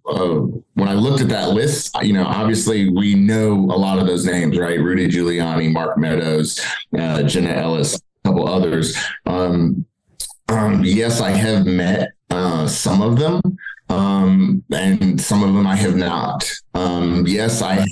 when 0.07 0.89
I 0.89 0.95
looked 0.95 1.21
at 1.21 1.29
that 1.31 1.51
list, 1.51 1.97
you 2.03 2.13
know, 2.13 2.25
obviously 2.25 2.89
we 2.89 3.15
know 3.15 3.53
a 3.53 3.79
lot 3.79 3.99
of 3.99 4.07
those 4.07 4.25
names, 4.25 4.57
right? 4.57 4.79
Rudy 4.79 5.09
Giuliani, 5.09 5.73
Mark 5.73 5.99
Meadows, 5.99 6.65
uh, 6.99 7.23
Jenna 7.25 7.51
Ellis, 7.51 7.97
a 7.97 8.29
couple 8.29 8.49
others. 8.49 8.97
Um, 9.27 9.85
um, 10.49 10.85
yes, 10.85 11.21
I 11.21 11.31
have 11.31 11.67
met 11.67 12.11
uh, 12.31 12.69
some 12.69 13.03
of 13.03 13.19
them, 13.19 13.41
um, 13.89 14.63
and 14.73 15.21
some 15.21 15.43
of 15.43 15.55
them 15.55 15.67
I 15.67 15.75
have 15.75 15.97
not. 15.97 16.49
Um, 16.75 17.27
yes, 17.27 17.63
I 17.63 17.85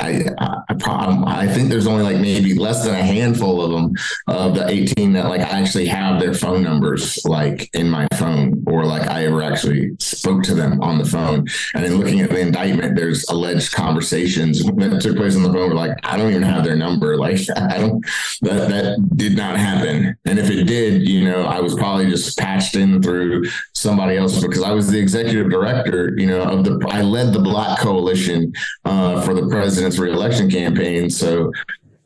I, 0.00 0.24
I, 0.38 1.22
I, 1.26 1.46
think 1.48 1.68
there's 1.68 1.86
only 1.86 2.02
like 2.02 2.18
maybe 2.18 2.54
less 2.54 2.84
than 2.84 2.94
a 2.94 3.02
handful 3.02 3.62
of 3.62 3.72
them 3.72 3.94
of 4.26 4.54
the 4.54 4.66
18 4.66 5.12
that 5.12 5.26
like 5.26 5.40
I 5.40 5.60
actually 5.60 5.86
have 5.86 6.18
their 6.18 6.32
phone 6.32 6.62
numbers 6.62 7.22
like 7.24 7.68
in 7.74 7.90
my 7.90 8.08
phone 8.14 8.64
or 8.66 8.84
like 8.84 9.08
I 9.08 9.26
ever 9.26 9.42
actually 9.42 9.92
spoke 9.98 10.42
to 10.44 10.54
them 10.54 10.82
on 10.82 10.98
the 10.98 11.04
phone. 11.04 11.46
And 11.74 11.84
then 11.84 11.96
looking 11.98 12.20
at 12.20 12.30
the 12.30 12.40
indictment, 12.40 12.96
there's 12.96 13.28
alleged 13.28 13.72
conversations 13.72 14.64
that 14.64 15.00
took 15.02 15.16
place 15.16 15.36
on 15.36 15.42
the 15.42 15.52
phone. 15.52 15.72
Like 15.72 15.98
I 16.04 16.16
don't 16.16 16.30
even 16.30 16.42
have 16.42 16.64
their 16.64 16.76
number. 16.76 17.16
Like 17.18 17.40
I 17.56 17.78
don't 17.78 18.04
that 18.42 18.68
that 18.70 19.16
did 19.16 19.36
not 19.36 19.58
happen. 19.58 20.16
And 20.24 20.38
if 20.38 20.48
it 20.48 20.64
did, 20.64 21.06
you 21.06 21.24
know, 21.24 21.44
I 21.44 21.60
was 21.60 21.74
probably 21.74 22.08
just 22.08 22.38
patched 22.38 22.76
in 22.76 23.02
through 23.02 23.44
somebody 23.74 24.16
else 24.16 24.40
because 24.40 24.62
I 24.62 24.72
was 24.72 24.90
the 24.90 24.98
executive 24.98 25.50
director. 25.50 26.14
You 26.16 26.28
know, 26.28 26.42
of 26.42 26.64
the 26.64 26.86
I 26.88 27.02
led 27.02 27.34
the 27.34 27.40
Black 27.40 27.78
Coalition 27.78 28.52
uh, 28.86 29.20
for 29.20 29.34
the 29.34 29.48
president 29.48 29.81
president's 29.82 29.98
reelection 29.98 30.50
campaign. 30.50 31.10
So 31.10 31.52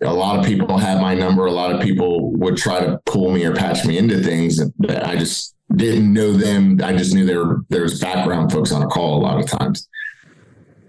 a 0.02 0.12
lot 0.12 0.38
of 0.38 0.46
people 0.46 0.78
had 0.78 1.00
my 1.00 1.14
number. 1.14 1.46
A 1.46 1.52
lot 1.52 1.74
of 1.74 1.80
people 1.82 2.32
would 2.32 2.56
try 2.56 2.80
to 2.80 2.98
pull 3.04 3.30
me 3.30 3.44
or 3.44 3.54
patch 3.54 3.84
me 3.84 3.98
into 3.98 4.22
things 4.22 4.58
that 4.78 5.06
I 5.06 5.16
just 5.16 5.54
didn't 5.74 6.12
know 6.12 6.32
them. 6.32 6.80
I 6.82 6.96
just 6.96 7.14
knew 7.14 7.26
there 7.26 7.44
were 7.44 7.60
there 7.68 7.82
was 7.82 8.00
background 8.00 8.52
folks 8.52 8.72
on 8.72 8.82
a 8.82 8.86
call 8.86 9.18
a 9.18 9.22
lot 9.22 9.38
of 9.38 9.46
times. 9.46 9.88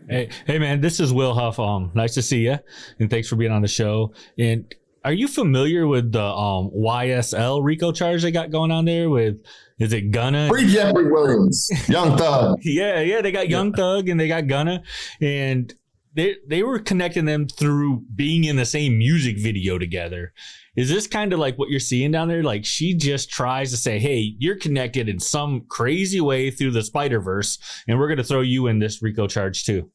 Hey, 0.10 0.30
hey, 0.46 0.58
man, 0.58 0.80
this 0.80 1.02
is 1.02 1.12
Will 1.12 1.34
Huff. 1.34 1.60
Um, 1.60 1.92
nice 1.94 2.14
to 2.14 2.22
see 2.22 2.46
you, 2.46 2.58
and 3.00 3.10
thanks 3.10 3.28
for 3.28 3.36
being 3.36 3.52
on 3.52 3.62
the 3.62 3.68
show. 3.68 4.14
And 4.40 4.74
are 5.04 5.12
you 5.12 5.28
familiar 5.28 5.88
with 5.88 6.14
the 6.14 6.24
um 6.24 6.72
YSL 6.74 7.64
RICO 7.64 7.92
charge 7.92 8.22
they 8.22 8.32
got 8.32 8.50
going 8.50 8.72
on 8.72 8.86
there? 8.86 9.10
With 9.10 9.44
is 9.80 9.92
it 9.92 10.12
Gunna? 10.12 10.48
Free 10.48 10.72
Jeffrey 10.72 11.12
Williams, 11.12 11.70
Young 11.90 12.18
Thug. 12.18 12.60
yeah, 12.64 13.02
yeah, 13.02 13.22
they 13.22 13.34
got 13.34 13.50
Young 13.50 13.74
Thug 13.74 14.08
and 14.08 14.18
they 14.18 14.30
got 14.30 14.48
Gunna, 14.48 14.84
and 15.20 15.74
they 16.18 16.36
they 16.48 16.64
were 16.64 16.80
connecting 16.80 17.26
them 17.26 17.48
through 17.48 18.04
being 18.16 18.44
in 18.44 18.56
the 18.56 18.66
same 18.66 18.98
music 18.98 19.38
video 19.38 19.78
together. 19.78 20.34
Is 20.76 20.90
this 20.90 21.06
kind 21.06 21.32
of 21.32 21.38
like 21.38 21.58
what 21.58 21.70
you're 21.70 21.80
seeing 21.80 22.12
down 22.12 22.28
there? 22.28 22.44
Like 22.44 22.66
she 22.66 22.96
just 22.96 23.30
tries 23.30 23.70
to 23.70 23.78
say, 23.78 24.00
"Hey, 24.00 24.36
you're 24.40 24.58
connected 24.58 25.08
in 25.08 25.20
some 25.20 25.66
crazy 25.70 26.20
way 26.20 26.50
through 26.50 26.72
the 26.72 26.84
Spider 26.84 27.22
Verse, 27.22 27.60
and 27.88 28.00
we're 28.00 28.08
going 28.08 28.18
to 28.18 28.24
throw 28.24 28.42
you 28.42 28.66
in 28.66 28.80
this 28.80 29.02
RICO 29.02 29.28
charge 29.28 29.64
too." 29.64 29.92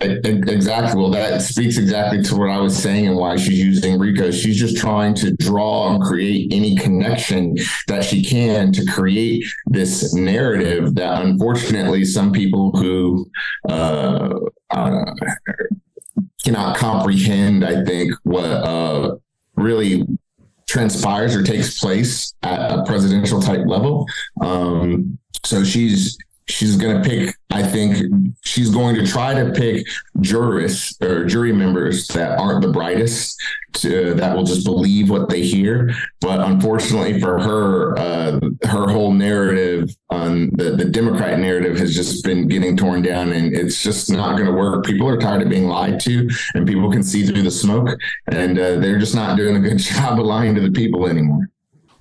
Exactly. 0.00 1.00
Well, 1.00 1.10
that 1.10 1.40
speaks 1.40 1.78
exactly 1.78 2.22
to 2.22 2.36
what 2.36 2.50
I 2.50 2.58
was 2.58 2.76
saying 2.76 3.06
and 3.06 3.16
why 3.16 3.36
she's 3.36 3.58
using 3.58 3.98
RICO. 3.98 4.30
She's 4.30 4.58
just 4.58 4.76
trying 4.76 5.14
to 5.14 5.32
draw 5.36 5.94
and 5.94 6.02
create 6.02 6.52
any 6.52 6.76
connection 6.76 7.56
that 7.86 8.04
she 8.04 8.22
can 8.22 8.72
to 8.72 8.84
create 8.86 9.44
this 9.66 10.12
narrative 10.12 10.94
that 10.96 11.22
unfortunately 11.22 12.04
some 12.04 12.32
people 12.32 12.72
who 12.72 13.30
uh, 13.68 14.34
uh, 14.70 15.14
cannot 16.44 16.76
comprehend, 16.76 17.64
I 17.64 17.84
think, 17.84 18.12
what 18.24 18.44
uh, 18.44 19.16
really 19.56 20.04
transpires 20.66 21.36
or 21.36 21.42
takes 21.42 21.78
place 21.78 22.34
at 22.42 22.70
a 22.70 22.84
presidential 22.84 23.40
type 23.40 23.64
level. 23.66 24.06
Um, 24.40 25.18
so 25.44 25.64
she's 25.64 26.18
she's 26.46 26.76
going 26.76 27.02
to 27.02 27.08
pick 27.08 27.34
i 27.54 27.62
think 27.62 27.96
she's 28.42 28.70
going 28.70 28.94
to 28.94 29.06
try 29.06 29.32
to 29.34 29.50
pick 29.52 29.86
jurists 30.20 31.00
or 31.02 31.24
jury 31.24 31.52
members 31.52 32.06
that 32.08 32.38
aren't 32.38 32.62
the 32.62 32.72
brightest 32.72 33.40
to, 33.74 34.14
that 34.14 34.34
will 34.36 34.44
just 34.44 34.64
believe 34.64 35.10
what 35.10 35.28
they 35.28 35.42
hear. 35.42 35.90
But 36.20 36.40
unfortunately 36.40 37.20
for 37.20 37.40
her 37.40 37.98
uh, 37.98 38.40
her 38.64 38.88
whole 38.88 39.12
narrative 39.12 39.94
on 40.10 40.50
the, 40.54 40.76
the 40.76 40.84
democrat 40.84 41.38
narrative 41.38 41.78
has 41.78 41.94
just 41.94 42.24
been 42.24 42.48
getting 42.48 42.76
torn 42.76 43.02
down 43.02 43.32
and 43.32 43.54
it's 43.54 43.82
just 43.82 44.10
not 44.10 44.36
going 44.36 44.46
to 44.46 44.52
work. 44.52 44.84
People 44.84 45.08
are 45.08 45.18
tired 45.18 45.42
of 45.42 45.48
being 45.48 45.66
lied 45.66 46.00
to 46.00 46.28
and 46.54 46.66
people 46.66 46.90
can 46.90 47.02
see 47.02 47.26
through 47.26 47.42
the 47.42 47.50
smoke 47.50 47.88
and 48.28 48.58
uh, 48.58 48.76
they're 48.76 48.98
just 48.98 49.14
not 49.14 49.36
doing 49.36 49.56
a 49.56 49.60
good 49.60 49.78
job 49.78 50.18
of 50.18 50.26
lying 50.26 50.54
to 50.54 50.60
the 50.60 50.70
people 50.70 51.06
anymore 51.06 51.48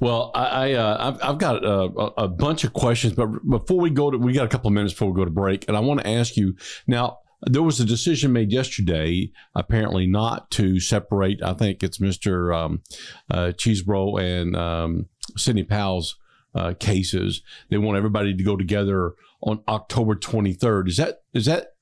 well, 0.03 0.31
I, 0.35 0.43
I 0.43 0.73
uh, 0.73 0.97
I've, 0.99 1.29
I've, 1.29 1.37
got 1.37 1.63
a, 1.63 1.81
a, 2.17 2.27
bunch 2.27 2.63
of 2.63 2.73
questions, 2.73 3.13
but 3.13 3.27
before 3.47 3.79
we 3.79 3.89
go 3.89 4.11
to, 4.11 4.17
we 4.17 4.33
got 4.33 4.45
a 4.45 4.49
couple 4.49 4.67
of 4.67 4.73
minutes 4.73 4.93
before 4.93 5.11
we 5.11 5.15
go 5.15 5.25
to 5.25 5.31
break, 5.31 5.65
and 5.67 5.77
I 5.77 5.79
want 5.79 6.01
to 6.01 6.07
ask 6.07 6.37
you 6.37 6.55
now. 6.87 7.19
There 7.45 7.61
was 7.61 7.81
a 7.81 7.85
decision 7.85 8.31
made 8.31 8.53
yesterday, 8.53 9.29
apparently 9.53 10.07
not 10.07 10.49
to 10.51 10.79
separate. 10.79 11.43
I 11.43 11.51
think 11.51 11.83
it's 11.83 11.99
Mister 11.99 12.53
um, 12.53 12.83
uh, 13.29 13.51
Chesebro 13.53 14.17
and 14.21 14.55
um, 14.55 15.07
Sidney 15.35 15.63
Powell's 15.63 16.17
uh, 16.55 16.73
cases. 16.79 17.41
They 17.69 17.77
want 17.77 17.97
everybody 17.97 18.33
to 18.33 18.43
go 18.43 18.55
together 18.55 19.15
on 19.41 19.61
October 19.67 20.15
23rd. 20.15 20.87
Is 20.87 20.97
that 20.97 21.23
is 21.33 21.45
that 21.45 21.73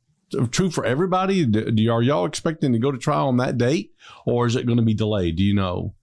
true 0.49 0.71
for 0.71 0.85
everybody? 0.85 1.45
Do, 1.45 1.91
are 1.91 2.01
y'all 2.01 2.25
expecting 2.25 2.73
to 2.73 2.79
go 2.79 2.91
to 2.91 2.97
trial 2.97 3.27
on 3.27 3.37
that 3.37 3.57
date, 3.57 3.91
or 4.25 4.47
is 4.47 4.55
it 4.55 4.65
going 4.65 4.79
to 4.79 4.83
be 4.83 4.95
delayed? 4.95 5.35
Do 5.35 5.43
you 5.43 5.53
know? 5.53 5.93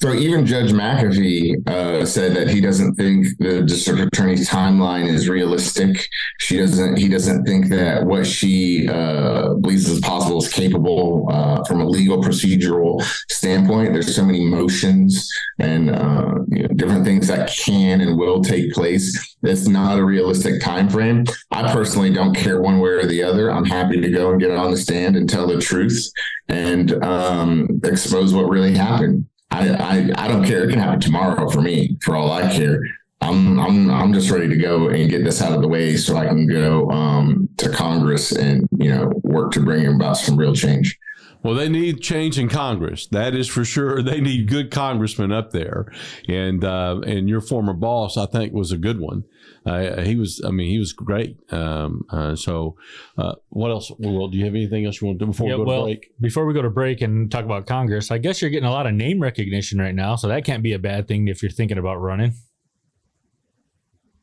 So 0.00 0.14
even 0.14 0.46
Judge 0.46 0.70
McAfee 0.70 1.68
uh, 1.68 2.06
said 2.06 2.36
that 2.36 2.48
he 2.48 2.60
doesn't 2.60 2.94
think 2.94 3.36
the 3.40 3.62
district 3.62 4.00
attorney's 4.00 4.48
timeline 4.48 5.08
is 5.08 5.28
realistic. 5.28 6.08
She 6.38 6.56
doesn't. 6.56 6.98
He 6.98 7.08
doesn't 7.08 7.44
think 7.44 7.68
that 7.70 8.04
what 8.06 8.24
she 8.24 8.86
uh, 8.88 9.54
believes 9.54 9.88
is 9.88 9.98
possible 9.98 10.38
is 10.38 10.52
capable 10.52 11.26
uh, 11.32 11.64
from 11.64 11.80
a 11.80 11.84
legal 11.84 12.22
procedural 12.22 13.02
standpoint. 13.28 13.92
There's 13.92 14.14
so 14.14 14.24
many 14.24 14.44
motions 14.44 15.28
and 15.58 15.90
uh, 15.90 16.34
you 16.46 16.62
know, 16.62 16.68
different 16.76 17.04
things 17.04 17.26
that 17.26 17.50
can 17.50 18.00
and 18.00 18.16
will 18.16 18.40
take 18.40 18.72
place. 18.72 19.36
It's 19.42 19.66
not 19.66 19.98
a 19.98 20.04
realistic 20.04 20.62
time 20.62 20.88
frame. 20.88 21.24
I 21.50 21.72
personally 21.72 22.12
don't 22.12 22.36
care 22.36 22.62
one 22.62 22.78
way 22.78 22.90
or 22.90 23.06
the 23.06 23.24
other. 23.24 23.50
I'm 23.50 23.64
happy 23.64 24.00
to 24.00 24.10
go 24.10 24.30
and 24.30 24.38
get 24.38 24.52
on 24.52 24.70
the 24.70 24.76
stand 24.76 25.16
and 25.16 25.28
tell 25.28 25.48
the 25.48 25.60
truth 25.60 26.08
and 26.48 27.02
um, 27.02 27.80
expose 27.82 28.32
what 28.32 28.48
really 28.48 28.76
happened. 28.76 29.26
I, 29.50 29.68
I, 29.70 30.24
I 30.24 30.28
don't 30.28 30.44
care. 30.44 30.64
It 30.64 30.70
can 30.70 30.78
happen 30.78 31.00
tomorrow 31.00 31.48
for 31.48 31.62
me, 31.62 31.96
for 32.02 32.16
all 32.16 32.30
I 32.30 32.52
care. 32.54 32.82
I'm 33.20 33.58
I'm 33.58 33.90
I'm 33.90 34.12
just 34.12 34.30
ready 34.30 34.48
to 34.48 34.56
go 34.56 34.88
and 34.88 35.10
get 35.10 35.24
this 35.24 35.42
out 35.42 35.52
of 35.52 35.60
the 35.60 35.68
way 35.68 35.96
so 35.96 36.16
I 36.16 36.26
can 36.26 36.46
go 36.46 36.88
um, 36.90 37.48
to 37.56 37.68
Congress 37.68 38.30
and 38.30 38.68
you 38.78 38.94
know 38.94 39.10
work 39.24 39.52
to 39.52 39.60
bring 39.60 39.86
about 39.86 40.16
some 40.16 40.36
real 40.36 40.54
change. 40.54 40.96
Well, 41.42 41.54
they 41.54 41.68
need 41.68 42.00
change 42.00 42.38
in 42.38 42.48
Congress. 42.48 43.06
That 43.08 43.34
is 43.34 43.48
for 43.48 43.64
sure. 43.64 44.02
They 44.08 44.20
need 44.20 44.48
good 44.48 44.70
congressmen 44.70 45.32
up 45.32 45.50
there, 45.50 45.86
and 46.28 46.64
uh, 46.64 47.00
and 47.06 47.28
your 47.28 47.40
former 47.40 47.72
boss, 47.72 48.16
I 48.16 48.26
think, 48.26 48.52
was 48.52 48.70
a 48.70 48.78
good 48.78 49.00
one. 49.00 49.24
Uh, 49.68 50.02
he 50.02 50.16
was, 50.16 50.40
I 50.44 50.50
mean, 50.50 50.68
he 50.68 50.78
was 50.78 50.92
great. 50.92 51.38
Um, 51.52 52.04
uh, 52.10 52.34
so, 52.34 52.76
uh, 53.16 53.34
what 53.50 53.70
else? 53.70 53.92
Well, 53.98 54.28
do 54.28 54.38
you 54.38 54.44
have 54.44 54.54
anything 54.54 54.86
else 54.86 55.00
you 55.00 55.06
want 55.06 55.18
to 55.18 55.24
do 55.24 55.30
before 55.30 55.48
yeah, 55.48 55.56
we 55.56 55.64
go 55.64 55.68
well, 55.68 55.80
to 55.80 55.84
break? 55.86 56.10
Before 56.20 56.46
we 56.46 56.54
go 56.54 56.62
to 56.62 56.70
break 56.70 57.00
and 57.00 57.30
talk 57.30 57.44
about 57.44 57.66
Congress, 57.66 58.10
I 58.10 58.18
guess 58.18 58.40
you're 58.40 58.50
getting 58.50 58.68
a 58.68 58.72
lot 58.72 58.86
of 58.86 58.94
name 58.94 59.20
recognition 59.20 59.78
right 59.78 59.94
now, 59.94 60.16
so 60.16 60.28
that 60.28 60.44
can't 60.44 60.62
be 60.62 60.72
a 60.72 60.78
bad 60.78 61.08
thing 61.08 61.28
if 61.28 61.42
you're 61.42 61.50
thinking 61.50 61.78
about 61.78 61.96
running. 61.96 62.34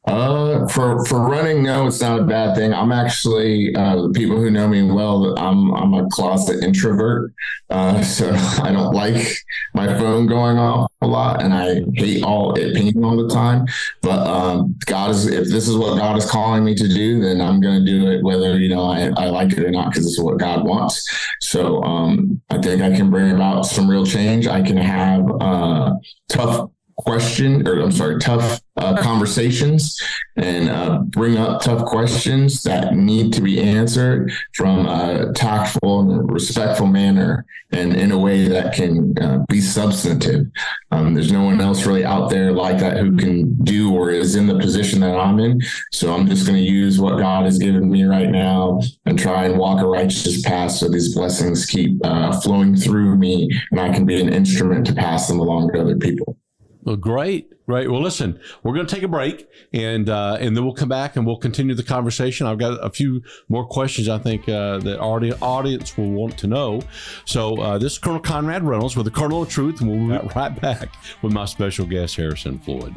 Uh, 0.08 0.68
for 0.68 1.04
for 1.06 1.20
running, 1.28 1.64
no, 1.64 1.88
it's 1.88 2.00
not 2.00 2.20
a 2.20 2.24
bad 2.24 2.56
thing. 2.56 2.72
I'm 2.74 2.92
actually 2.92 3.74
uh, 3.76 4.08
people 4.14 4.38
who 4.38 4.52
know 4.52 4.68
me 4.68 4.84
well. 4.84 5.38
I'm 5.38 5.74
I'm 5.74 5.94
a 5.96 6.08
closet 6.10 6.64
introvert, 6.64 7.34
uh, 7.72 8.02
so 8.04 8.32
I 8.62 8.72
don't 8.72 8.94
like 8.94 9.36
my 9.74 9.88
phone 9.88 10.28
going 10.28 10.58
off 10.58 10.92
a 11.02 11.08
lot, 11.08 11.42
and 11.42 11.54
I 11.54 11.82
hate 11.96 12.24
all 12.24 12.54
it 12.54 12.76
pinging 12.76 13.04
all 13.04 13.18
the 13.18 13.34
time. 13.34 13.66
But 14.02 14.28
um, 14.28 14.76
God 14.86 15.10
is 15.10 15.26
if 15.26 15.48
this 15.48 15.68
is 15.68 15.76
what 15.76 15.98
God 15.98 16.18
is 16.18 16.30
calling 16.30 16.64
me 16.64 16.76
to 16.76 16.88
do, 16.88 17.22
then 17.22 17.42
I'm 17.42 17.60
going 17.60 17.84
to 17.84 17.86
do 17.86 18.12
it, 18.12 18.24
whether 18.24 18.60
you 18.60 18.70
know 18.70 18.86
I, 18.86 19.10
I 19.18 19.30
like 19.30 19.54
it 19.54 19.60
or 19.60 19.72
not, 19.72 19.92
because 19.92 20.06
is 20.06 20.22
what 20.22 20.38
God 20.38 20.66
wants. 20.66 21.04
So 21.42 21.82
um, 21.84 22.40
I 22.52 22.60
think 22.60 22.84
I 22.84 22.96
can 22.96 23.10
bring 23.10 23.32
about 23.32 23.64
some 23.64 23.90
real 23.90 24.06
change. 24.06 24.46
I 24.46 24.62
can 24.62 24.78
have 24.78 25.26
uh, 25.42 25.94
tough 26.30 26.70
question 26.98 27.68
or 27.68 27.80
I'm 27.82 27.92
sorry, 27.92 28.20
tough 28.20 28.62
uh, 28.78 28.96
conversations 28.98 30.00
and 30.38 30.70
uh, 30.70 31.00
bring 31.00 31.38
up 31.38 31.62
tough 31.62 31.86
questions 31.86 32.64
that 32.64 32.96
need 32.96 33.34
to 33.34 33.42
be 33.42 33.62
answered 33.62 34.32
from 34.54 34.86
a 34.86 35.32
tactful 35.34 36.02
and 36.02 36.32
respectful 36.32 36.88
manner 36.88 37.46
and 37.72 37.96
in 37.96 38.12
a 38.12 38.18
way 38.18 38.48
that 38.48 38.74
can 38.74 39.18
uh, 39.22 39.44
be 39.50 39.60
substantive. 39.60 40.46
Um, 40.92 41.14
there's 41.14 41.32
no 41.32 41.44
one 41.44 41.60
else 41.60 41.86
really 41.86 42.06
out 42.06 42.30
there 42.30 42.52
like 42.52 42.80
that 42.80 42.98
who 42.98 43.16
can 43.18 43.54
do 43.64 43.94
or 43.94 44.12
is 44.12 44.36
in 44.36 44.48
the 44.48 44.60
position 44.60 45.00
that 45.02 45.18
I'm 45.18 45.40
in. 45.40 45.62
So 45.92 46.14
I'm 46.14 46.28
just 46.28 46.46
going 46.46 46.58
to 46.58 46.64
use 46.64 47.00
what 47.00 47.18
God 47.18 47.46
has 47.46 47.58
given 47.58 47.90
me 47.90 48.04
right 48.04 48.30
now 48.30 48.80
and 49.06 49.20
try 49.20 49.46
and 49.46 49.58
walk 49.58 49.82
a 49.82 49.88
righteous 49.88 50.42
path 50.42 50.72
so 50.72 50.90
these 50.90 51.14
blessings 51.14 51.66
keep 51.66 51.98
uh, 52.06 52.40
flowing 52.40 52.76
through 52.76 53.18
me 53.18 53.50
and 53.72 53.80
I 53.80 53.94
can 53.94 54.06
be 54.06 54.22
an 54.22 54.34
instrument 54.34 54.86
to 54.88 54.94
pass 54.94 55.28
them 55.28 55.40
along 55.40 55.74
to 55.74 55.82
other 55.82 55.98
people. 55.98 56.38
Well, 56.86 56.96
great, 56.96 57.66
great. 57.66 57.90
Well, 57.90 58.02
listen, 58.02 58.40
we're 58.62 58.76
going 58.76 58.86
to 58.86 58.94
take 58.96 59.04
a 59.04 59.08
break, 59.08 59.50
and 59.74 60.08
uh, 60.08 60.38
and 60.40 60.56
then 60.56 60.64
we'll 60.64 60.76
come 60.76 60.88
back 60.88 61.16
and 61.16 61.26
we'll 61.26 61.38
continue 61.38 61.74
the 61.74 61.82
conversation. 61.82 62.46
I've 62.46 62.60
got 62.60 62.74
a 62.74 62.92
few 62.92 63.24
more 63.50 63.66
questions 63.66 64.08
I 64.08 64.20
think 64.20 64.48
uh, 64.48 64.78
that 64.80 65.00
our 65.00 65.20
audience 65.42 65.98
will 65.98 66.12
want 66.12 66.38
to 66.38 66.48
know. 66.48 66.82
So 67.26 67.60
uh, 67.60 67.80
this 67.80 67.94
is 67.94 67.98
Colonel 67.98 68.20
Conrad 68.20 68.64
Reynolds 68.64 68.96
with 68.96 69.06
the 69.06 69.12
Colonel 69.12 69.42
of 69.42 69.50
Truth, 69.50 69.82
and 69.82 69.90
we'll 69.90 70.20
be 70.20 70.28
right 70.36 70.62
back 70.62 70.96
with 71.24 71.34
my 71.34 71.46
special 71.46 71.88
guest 71.88 72.18
Harrison 72.18 72.60
Floyd. 72.60 72.94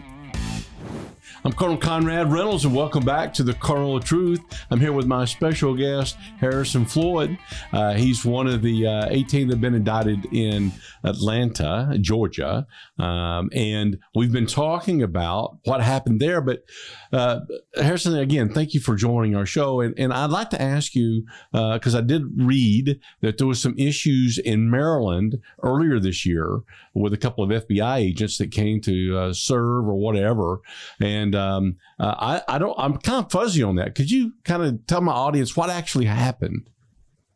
I'm 1.44 1.52
Colonel 1.52 1.76
Conrad 1.76 2.32
Reynolds, 2.32 2.64
and 2.64 2.74
welcome 2.74 3.04
back 3.04 3.32
to 3.34 3.44
the 3.44 3.54
Colonel 3.54 3.96
of 3.96 4.04
Truth. 4.04 4.40
I'm 4.72 4.80
here 4.80 4.92
with 4.92 5.06
my 5.06 5.24
special 5.24 5.72
guest, 5.72 6.16
Harrison 6.40 6.84
Floyd. 6.84 7.38
Uh, 7.72 7.94
he's 7.94 8.24
one 8.24 8.48
of 8.48 8.60
the 8.60 8.84
uh, 8.84 9.06
18 9.08 9.46
that 9.46 9.54
have 9.54 9.60
been 9.60 9.74
indicted 9.74 10.26
in 10.32 10.72
Atlanta, 11.04 11.96
Georgia. 12.00 12.66
Um, 12.98 13.50
and 13.54 13.98
we've 14.16 14.32
been 14.32 14.48
talking 14.48 15.00
about 15.00 15.58
what 15.64 15.80
happened 15.80 16.20
there. 16.20 16.40
But 16.40 16.64
uh, 17.12 17.40
Harrison, 17.76 18.18
again, 18.18 18.52
thank 18.52 18.74
you 18.74 18.80
for 18.80 18.96
joining 18.96 19.36
our 19.36 19.46
show. 19.46 19.80
And, 19.80 19.94
and 19.96 20.12
I'd 20.12 20.30
like 20.30 20.50
to 20.50 20.60
ask 20.60 20.96
you, 20.96 21.24
because 21.52 21.94
uh, 21.94 21.98
I 21.98 22.02
did 22.02 22.24
read 22.36 22.98
that 23.20 23.38
there 23.38 23.46
was 23.46 23.62
some 23.62 23.76
issues 23.78 24.38
in 24.38 24.70
Maryland 24.70 25.38
earlier 25.62 26.00
this 26.00 26.26
year 26.26 26.62
with 26.94 27.12
a 27.12 27.16
couple 27.16 27.44
of 27.44 27.50
FBI 27.50 27.98
agents 27.98 28.38
that 28.38 28.50
came 28.50 28.80
to 28.80 29.16
uh, 29.16 29.32
serve 29.32 29.86
or 29.86 29.94
whatever. 29.94 30.60
And 31.00 31.27
and 31.28 31.34
um, 31.34 31.76
uh, 32.00 32.14
I, 32.48 32.54
I 32.54 32.58
don't. 32.58 32.74
I'm 32.78 32.96
kind 32.96 33.24
of 33.24 33.30
fuzzy 33.30 33.62
on 33.62 33.76
that. 33.76 33.94
Could 33.94 34.10
you 34.10 34.32
kind 34.44 34.62
of 34.62 34.86
tell 34.86 35.00
my 35.00 35.12
audience 35.12 35.56
what 35.56 35.70
actually 35.70 36.06
happened 36.06 36.70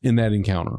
in 0.02 0.16
that 0.16 0.32
encounter? 0.32 0.78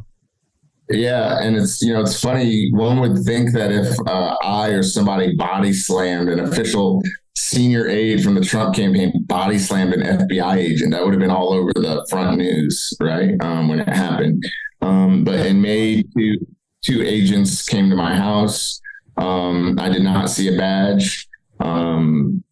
Yeah, 0.89 1.39
and 1.41 1.55
it's 1.55 1.81
you 1.81 1.93
know 1.93 2.01
it's 2.01 2.19
funny. 2.19 2.69
One 2.71 2.99
would 2.99 3.19
think 3.23 3.53
that 3.53 3.71
if 3.71 3.95
uh, 4.07 4.35
I 4.43 4.69
or 4.69 4.83
somebody 4.83 5.35
body 5.35 5.73
slammed 5.73 6.29
an 6.29 6.39
official 6.39 7.01
senior 7.35 7.87
aide 7.87 8.23
from 8.23 8.35
the 8.35 8.41
Trump 8.41 8.75
campaign 8.75 9.11
body 9.25 9.57
slammed 9.59 9.93
an 9.93 10.01
FBI 10.01 10.57
agent. 10.57 10.91
That 10.91 11.03
would 11.03 11.13
have 11.13 11.21
been 11.21 11.31
all 11.31 11.53
over 11.53 11.71
the 11.73 12.05
front 12.09 12.37
news, 12.37 12.95
right? 12.99 13.35
Um, 13.41 13.67
when 13.67 13.79
it 13.79 13.87
happened. 13.87 14.43
Um, 14.81 15.23
but 15.23 15.45
in 15.45 15.61
May, 15.61 16.03
two, 16.15 16.35
two 16.83 17.01
agents 17.01 17.67
came 17.67 17.89
to 17.89 17.95
my 17.95 18.15
house. 18.15 18.81
Um, 19.17 19.77
I 19.79 19.89
did 19.89 20.03
not 20.03 20.29
see 20.29 20.53
a 20.53 20.57
badge. 20.57 21.27
Um, 21.59 22.43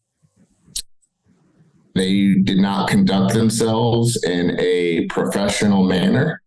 they 1.96 2.36
did 2.44 2.58
not 2.58 2.90
conduct 2.90 3.34
themselves 3.34 4.22
in 4.24 4.58
a 4.60 5.06
professional 5.08 5.84
manner. 5.84 6.42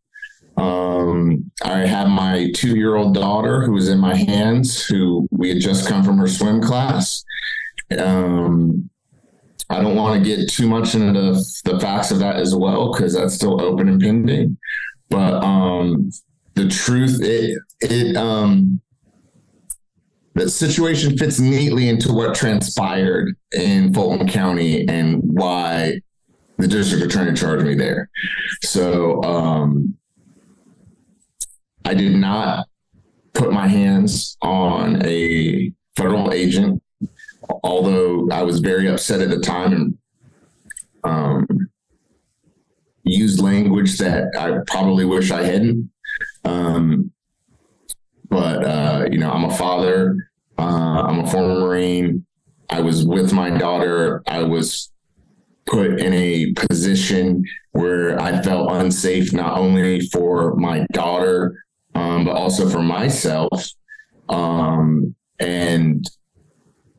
Um, 0.56 1.50
I 1.64 1.80
have 1.80 2.08
my 2.08 2.50
two 2.54 2.76
year 2.76 2.94
old 2.94 3.14
daughter 3.14 3.62
who 3.62 3.72
was 3.72 3.88
in 3.88 3.98
my 3.98 4.14
hands, 4.14 4.84
who 4.84 5.28
we 5.30 5.48
had 5.48 5.60
just 5.60 5.88
come 5.88 6.04
from 6.04 6.18
her 6.18 6.28
swim 6.28 6.60
class. 6.60 7.24
Um, 7.98 8.88
I 9.70 9.80
don't 9.80 9.96
want 9.96 10.22
to 10.22 10.36
get 10.36 10.48
too 10.48 10.68
much 10.68 10.94
into 10.94 11.20
the, 11.20 11.60
the 11.64 11.80
facts 11.80 12.10
of 12.10 12.18
that 12.20 12.36
as 12.36 12.54
well 12.54 12.92
because 12.92 13.14
that's 13.14 13.34
still 13.34 13.60
open 13.60 13.88
and 13.88 14.00
pending. 14.00 14.58
But 15.08 15.42
um, 15.42 16.10
the 16.54 16.68
truth, 16.68 17.20
it 17.22 17.58
it 17.80 18.16
um, 18.16 18.80
the 20.34 20.50
situation 20.50 21.16
fits 21.16 21.38
neatly 21.38 21.88
into 21.88 22.12
what 22.12 22.34
transpired 22.34 23.34
in 23.52 23.94
Fulton 23.94 24.28
County 24.28 24.86
and 24.88 25.20
why 25.22 26.00
the 26.58 26.66
district 26.66 27.04
attorney 27.04 27.36
charged 27.36 27.64
me 27.64 27.74
there. 27.74 28.08
So 28.62 29.22
um, 29.22 29.96
I 31.84 31.94
did 31.94 32.16
not 32.16 32.66
put 33.32 33.52
my 33.52 33.68
hands 33.68 34.36
on 34.42 35.04
a 35.04 35.72
federal 35.96 36.32
agent, 36.32 36.82
although 37.62 38.28
I 38.30 38.42
was 38.42 38.60
very 38.60 38.88
upset 38.88 39.20
at 39.20 39.30
the 39.30 39.40
time 39.40 39.72
and 39.72 39.98
um, 41.04 41.46
used 43.04 43.40
language 43.40 43.98
that 43.98 44.34
I 44.38 44.58
probably 44.66 45.04
wish 45.04 45.30
I 45.30 45.44
hadn't. 45.44 45.90
Um, 46.44 47.12
but 48.28 48.64
uh, 48.64 49.06
you 49.10 49.18
know, 49.18 49.30
I'm 49.30 49.44
a 49.44 49.56
father. 49.56 50.16
Uh, 50.58 51.02
I'm 51.06 51.20
a 51.20 51.30
former 51.30 51.60
Marine. 51.60 52.24
I 52.70 52.80
was 52.80 53.04
with 53.04 53.32
my 53.32 53.50
daughter. 53.50 54.22
I 54.26 54.42
was 54.42 54.90
put 55.66 56.00
in 56.00 56.12
a 56.12 56.52
position 56.54 57.44
where 57.72 58.20
I 58.20 58.40
felt 58.42 58.70
unsafe, 58.70 59.32
not 59.32 59.58
only 59.58 60.00
for 60.08 60.54
my 60.54 60.86
daughter, 60.92 61.64
um, 61.94 62.24
but 62.24 62.36
also 62.36 62.68
for 62.68 62.82
myself. 62.82 63.68
Um, 64.28 65.14
and 65.40 66.04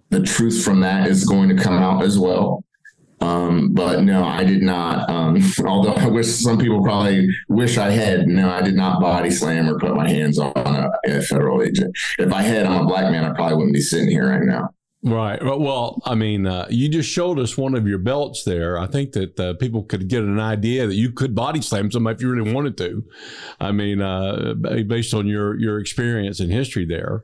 the 0.09 0.21
truth 0.21 0.63
from 0.63 0.81
that 0.81 1.07
is 1.07 1.23
going 1.23 1.49
to 1.49 1.55
come 1.55 1.75
out 1.75 2.03
as 2.03 2.19
well. 2.19 2.64
Um, 3.25 3.73
but 3.73 4.03
no, 4.03 4.23
I 4.23 4.43
did 4.43 4.61
not. 4.61 5.09
Um, 5.09 5.41
although 5.65 5.93
I 5.93 6.07
wish 6.07 6.27
some 6.27 6.57
people 6.57 6.83
probably 6.83 7.27
wish 7.49 7.77
I 7.77 7.89
had. 7.89 8.27
No, 8.27 8.49
I 8.49 8.61
did 8.61 8.75
not 8.75 9.01
body 9.01 9.31
slam 9.31 9.69
or 9.69 9.79
put 9.79 9.95
my 9.95 10.09
hands 10.09 10.39
on 10.39 10.53
a, 10.55 10.91
a 11.07 11.21
federal 11.21 11.61
agent. 11.61 11.95
If 12.19 12.31
I 12.33 12.41
had, 12.41 12.65
I'm 12.65 12.85
a 12.85 12.87
black 12.87 13.11
man. 13.11 13.23
I 13.23 13.33
probably 13.33 13.57
wouldn't 13.57 13.73
be 13.73 13.81
sitting 13.81 14.09
here 14.09 14.29
right 14.29 14.43
now. 14.43 14.69
Right. 15.03 15.39
Well, 15.43 16.01
I 16.03 16.15
mean, 16.15 16.47
uh, 16.47 16.65
you 16.71 16.89
just 16.89 17.07
showed 17.07 17.37
us 17.37 17.55
one 17.55 17.75
of 17.75 17.87
your 17.87 17.99
belts 17.99 18.43
there. 18.43 18.79
I 18.79 18.87
think 18.87 19.11
that 19.11 19.39
uh, 19.39 19.53
people 19.53 19.83
could 19.83 20.07
get 20.07 20.23
an 20.23 20.39
idea 20.39 20.87
that 20.87 20.95
you 20.95 21.11
could 21.11 21.35
body 21.35 21.61
slam 21.61 21.91
somebody 21.91 22.15
if 22.15 22.21
you 22.23 22.31
really 22.31 22.51
wanted 22.51 22.75
to. 22.77 23.03
I 23.59 23.71
mean, 23.71 24.01
uh, 24.01 24.55
based 24.55 25.13
on 25.13 25.27
your 25.27 25.59
your 25.59 25.79
experience 25.79 26.39
and 26.39 26.51
history 26.51 26.85
there. 26.85 27.23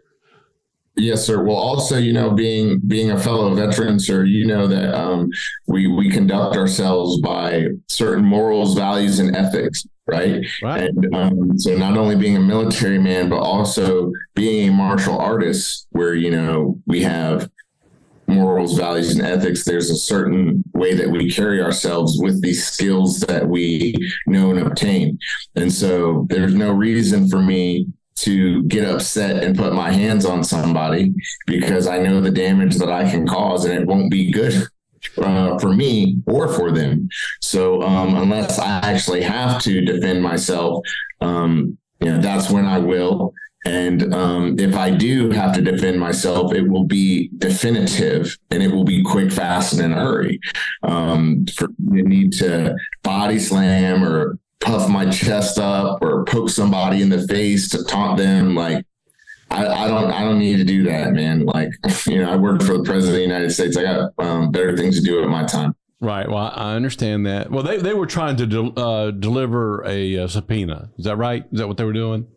Yes, 0.95 1.25
sir. 1.25 1.43
Well, 1.43 1.55
also, 1.55 1.97
you 1.97 2.11
know, 2.11 2.31
being 2.31 2.79
being 2.85 3.11
a 3.11 3.19
fellow 3.19 3.53
veteran, 3.55 3.97
sir, 3.97 4.25
you 4.25 4.45
know 4.45 4.67
that 4.67 4.93
um, 4.93 5.29
we 5.67 5.87
we 5.87 6.09
conduct 6.09 6.57
ourselves 6.57 7.21
by 7.21 7.67
certain 7.87 8.25
morals, 8.25 8.75
values, 8.75 9.19
and 9.19 9.33
ethics, 9.33 9.87
right? 10.05 10.45
Right. 10.61 10.89
And 10.89 11.15
um, 11.15 11.57
so, 11.57 11.77
not 11.77 11.97
only 11.97 12.17
being 12.17 12.35
a 12.35 12.41
military 12.41 12.99
man, 12.99 13.29
but 13.29 13.39
also 13.39 14.11
being 14.35 14.67
a 14.67 14.73
martial 14.73 15.17
artist, 15.17 15.87
where 15.91 16.13
you 16.13 16.29
know 16.29 16.77
we 16.85 17.01
have 17.03 17.49
morals, 18.27 18.77
values, 18.77 19.15
and 19.15 19.25
ethics. 19.25 19.63
There's 19.63 19.89
a 19.89 19.95
certain 19.95 20.61
way 20.73 20.93
that 20.93 21.09
we 21.09 21.31
carry 21.31 21.61
ourselves 21.61 22.19
with 22.21 22.41
these 22.41 22.67
skills 22.67 23.21
that 23.21 23.47
we 23.47 23.95
know 24.27 24.51
and 24.51 24.59
obtain, 24.59 25.17
and 25.55 25.71
so 25.71 26.27
there's 26.29 26.53
no 26.53 26.73
reason 26.73 27.29
for 27.29 27.41
me 27.41 27.87
to 28.21 28.63
get 28.63 28.87
upset 28.87 29.43
and 29.43 29.57
put 29.57 29.73
my 29.73 29.91
hands 29.91 30.25
on 30.25 30.43
somebody 30.43 31.13
because 31.47 31.87
I 31.87 31.99
know 31.99 32.21
the 32.21 32.31
damage 32.31 32.77
that 32.77 32.89
I 32.89 33.09
can 33.09 33.27
cause 33.27 33.65
and 33.65 33.73
it 33.73 33.87
won't 33.87 34.11
be 34.11 34.31
good 34.31 34.67
uh, 35.17 35.57
for 35.59 35.73
me 35.73 36.17
or 36.27 36.47
for 36.47 36.71
them. 36.71 37.09
So 37.41 37.81
um, 37.81 38.15
unless 38.15 38.59
I 38.59 38.79
actually 38.79 39.21
have 39.21 39.61
to 39.63 39.81
defend 39.81 40.21
myself, 40.21 40.85
um, 41.21 41.77
you 41.99 42.11
know, 42.11 42.21
that's 42.21 42.49
when 42.49 42.65
I 42.65 42.79
will. 42.79 43.33
And 43.63 44.11
um, 44.13 44.59
if 44.59 44.75
I 44.75 44.89
do 44.89 45.29
have 45.29 45.53
to 45.53 45.61
defend 45.61 45.99
myself, 45.99 46.53
it 46.53 46.67
will 46.67 46.83
be 46.83 47.29
definitive 47.37 48.35
and 48.49 48.63
it 48.63 48.71
will 48.71 48.83
be 48.83 49.03
quick, 49.03 49.31
fast, 49.31 49.73
and 49.73 49.81
in 49.81 49.91
a 49.93 50.01
hurry. 50.01 50.39
Um, 50.81 51.45
for 51.55 51.67
you 51.91 52.03
need 52.03 52.33
to 52.33 52.75
body 53.03 53.37
slam 53.37 54.03
or 54.03 54.39
puff 54.61 54.87
my 54.87 55.09
chest 55.09 55.59
up 55.59 56.01
or 56.01 56.23
poke 56.25 56.49
somebody 56.49 57.01
in 57.01 57.09
the 57.09 57.27
face 57.27 57.67
to 57.69 57.83
taunt 57.83 58.17
them. 58.17 58.55
Like, 58.55 58.85
I, 59.49 59.67
I, 59.67 59.87
don't, 59.87 60.11
I 60.11 60.21
don't 60.21 60.39
need 60.39 60.57
to 60.57 60.63
do 60.63 60.83
that, 60.83 61.11
man. 61.11 61.45
Like, 61.45 61.71
you 62.05 62.21
know, 62.21 62.31
I 62.31 62.37
work 62.37 62.61
for 62.61 62.77
the 62.77 62.83
president 62.83 63.09
of 63.09 63.15
the 63.15 63.21
United 63.21 63.51
States. 63.51 63.75
I 63.75 63.83
got 63.83 64.11
um, 64.17 64.51
better 64.51 64.77
things 64.77 64.97
to 64.99 65.03
do 65.03 65.21
at 65.21 65.29
my 65.29 65.43
time. 65.43 65.75
Right. 65.99 66.27
Well, 66.27 66.51
I 66.55 66.73
understand 66.75 67.25
that. 67.27 67.51
Well, 67.51 67.61
they, 67.61 67.77
they 67.77 67.93
were 67.93 68.07
trying 68.07 68.35
to 68.37 68.47
de- 68.47 68.79
uh, 68.79 69.11
deliver 69.11 69.85
a, 69.85 70.15
a, 70.15 70.27
subpoena. 70.29 70.89
Is 70.97 71.05
that 71.05 71.17
right? 71.17 71.45
Is 71.51 71.59
that 71.59 71.67
what 71.67 71.77
they 71.77 71.83
were 71.83 71.93
doing? 71.93 72.27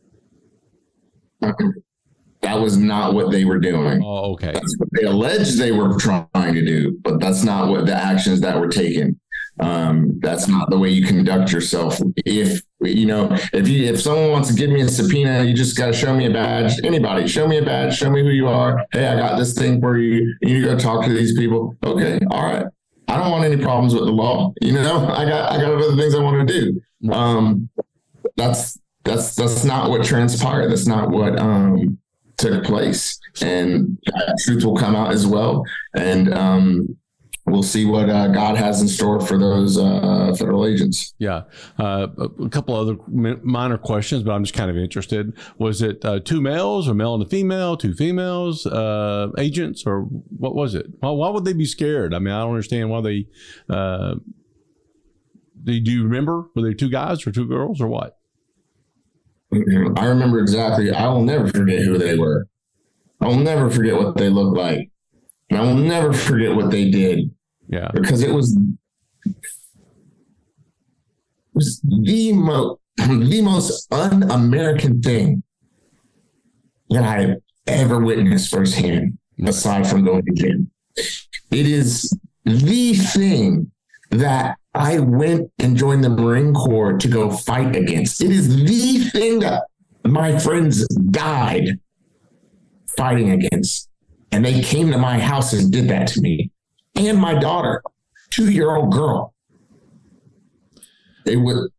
That 1.41 2.61
was 2.61 2.77
not 2.77 3.15
what 3.15 3.31
they 3.31 3.47
were 3.47 3.59
doing. 3.59 4.03
Oh, 4.05 4.33
okay. 4.35 4.53
That's 4.53 4.77
what 4.79 4.89
they 4.93 5.05
alleged 5.05 5.59
they 5.59 5.73
were 5.73 5.97
trying 5.99 6.55
to 6.55 6.65
do, 6.65 6.99
but 7.03 7.21
that's 7.21 7.43
not 7.43 7.69
what 7.69 7.87
the 7.87 7.95
actions 7.95 8.43
that 8.43 8.59
were 8.59 8.69
taken. 8.69 9.19
Um, 9.61 10.19
that's 10.21 10.49
not 10.49 10.69
the 10.71 10.79
way 10.79 10.89
you 10.89 11.07
conduct 11.07 11.53
yourself. 11.53 12.01
If 12.27 12.63
you 12.81 13.07
know, 13.07 13.29
if 13.53 13.69
you 13.69 13.85
if 13.85 14.01
someone 14.01 14.31
wants 14.31 14.49
to 14.49 14.55
give 14.55 14.71
me 14.71 14.81
a 14.81 14.89
subpoena, 14.89 15.45
you 15.45 15.55
just 15.55 15.77
got 15.77 15.87
to 15.87 15.93
show 15.93 16.15
me 16.15 16.27
a 16.27 16.31
badge. 16.31 16.81
Anybody, 16.83 17.29
show 17.29 17.47
me 17.47 17.59
a 17.59 17.65
badge. 17.65 17.97
Show 17.97 18.11
me 18.11 18.23
who 18.23 18.31
you 18.31 18.49
are. 18.49 18.85
Hey, 18.93 19.07
I 19.07 19.17
got 19.17 19.39
this 19.39 19.55
thing 19.55 19.81
for 19.81 19.97
you. 19.97 20.35
You 20.43 20.65
go 20.65 20.77
talk 20.79 21.05
to 21.05 21.13
these 21.13 21.39
people. 21.39 21.77
Okay, 21.85 22.19
all 22.31 22.43
right. 22.43 22.67
I 23.07 23.19
don't 23.19 23.31
want 23.31 23.45
any 23.45 23.63
problems 23.63 23.95
with 23.95 24.05
the 24.05 24.13
law. 24.13 24.53
You 24.61 24.73
know, 24.73 25.07
I 25.15 25.25
got 25.25 25.53
I 25.53 25.59
got 25.59 25.73
other 25.73 25.97
things 25.97 26.15
I 26.15 26.23
want 26.23 26.49
to 26.49 26.61
do. 26.61 27.13
Um, 27.13 27.69
that's 28.37 28.79
that's 29.05 29.35
that's 29.37 29.65
not 29.65 29.91
what 29.91 30.05
transpired. 30.05 30.71
That's 30.71 30.87
not 30.87 31.11
what 31.11 31.39
um 31.39 31.99
took 32.37 32.65
place, 32.65 33.19
and 33.41 33.99
truth 34.41 34.65
will 34.65 34.77
come 34.77 34.97
out 34.97 35.13
as 35.13 35.27
well. 35.27 35.65
And 35.95 36.33
um, 36.35 36.97
we'll 37.47 37.63
see 37.63 37.85
what 37.85 38.09
uh, 38.09 38.29
God 38.29 38.57
has 38.57 38.81
in 38.81 38.89
store 38.89 39.21
for 39.21 39.39
those 39.39 39.79
uh, 39.79 40.35
federal 40.39 40.67
agents. 40.67 41.15
Yeah. 41.19 41.43
Uh, 41.79 42.09
a 42.43 42.49
couple 42.49 42.75
other 42.75 42.97
minor 43.09 43.79
questions, 43.79 44.23
but 44.23 44.33
I'm 44.33 44.45
just 44.45 44.55
kind 44.55 44.71
of 44.71 44.77
interested. 44.77 45.37
Was 45.59 45.83
it 45.83 46.05
uh, 46.05 46.21
two 46.21 46.41
males 46.41 46.89
or 46.89 46.95
male 46.95 47.15
and 47.15 47.23
a 47.23 47.29
female, 47.29 47.77
two 47.77 47.95
females, 47.95 48.67
uh, 48.67 49.29
agents, 49.39 49.85
or 49.87 50.03
what 50.03 50.55
was 50.55 50.75
it? 50.75 50.87
Well, 51.03 51.17
why 51.17 51.29
would 51.29 51.45
they 51.45 51.53
be 51.53 51.67
scared? 51.67 52.15
I 52.15 52.19
mean, 52.19 52.33
I 52.33 52.41
don't 52.41 52.51
understand 52.51 52.91
why 52.91 53.01
they. 53.01 53.27
Uh, 53.69 54.17
do 55.63 55.73
you 55.73 56.05
remember? 56.05 56.45
Were 56.55 56.63
they 56.63 56.75
two 56.75 56.91
guys 56.91 57.27
or 57.27 57.33
two 57.33 57.47
girls 57.47 57.81
or 57.81 57.89
what? 57.89 58.19
I 59.53 60.07
remember 60.07 60.41
exactly. 60.41 60.91
I 60.91 61.09
will 61.09 61.23
never 61.23 61.49
forget 61.49 61.81
who 61.81 61.97
they 61.97 62.19
were. 62.19 62.49
I'll 63.21 63.37
never 63.37 63.71
forget 63.71 63.97
what 63.97 64.17
they 64.17 64.29
looked 64.29 64.57
like. 64.57 64.91
And 65.51 65.59
I 65.59 65.63
will 65.63 65.77
never 65.77 66.13
forget 66.13 66.55
what 66.55 66.71
they 66.71 66.91
did. 66.91 67.34
Yeah. 67.69 67.91
Because 67.93 68.23
it 68.23 68.33
was 68.33 68.57
it 69.25 69.35
was 71.53 71.81
the 71.83 72.33
most 72.33 72.81
the 72.97 73.41
most 73.43 73.93
un-American 73.93 75.01
thing 75.01 75.43
that 76.91 77.03
I 77.03 77.21
have 77.23 77.37
ever 77.67 77.99
witnessed 77.99 78.51
firsthand, 78.51 79.19
aside 79.45 79.87
from 79.87 80.05
going 80.05 80.25
to 80.25 80.33
gym. 80.33 80.71
It 81.51 81.67
is 81.67 82.17
the 82.45 82.95
thing 82.95 83.73
that 84.11 84.59
I 84.75 85.01
went 85.01 85.51
and 85.59 85.77
joined 85.77 86.05
the 86.05 86.11
Marine 86.11 86.55
Corps 86.55 86.99
to 86.99 87.09
go 87.09 87.31
fight 87.31 87.75
against. 87.75 88.23
It 88.23 88.31
is 88.31 88.65
the 88.65 89.09
thing 89.11 89.41
that 89.41 89.65
my 90.05 90.39
friends 90.39 90.87
died 91.11 91.81
fighting 92.97 93.31
against. 93.31 93.89
And 94.31 94.45
they 94.45 94.63
came 94.63 94.91
to 94.91 94.99
my 94.99 95.19
house 95.19 95.53
and 95.53 95.73
did 95.73 95.89
that 95.89 96.09
to 96.09 96.21
me 96.21 96.51
and 96.97 97.19
my 97.19 97.35
daughter, 97.35 97.83
two 98.31 98.51
year 98.51 98.75
old 98.75 98.93
girl. 98.93 99.35
They 101.25 101.37
would. 101.37 101.71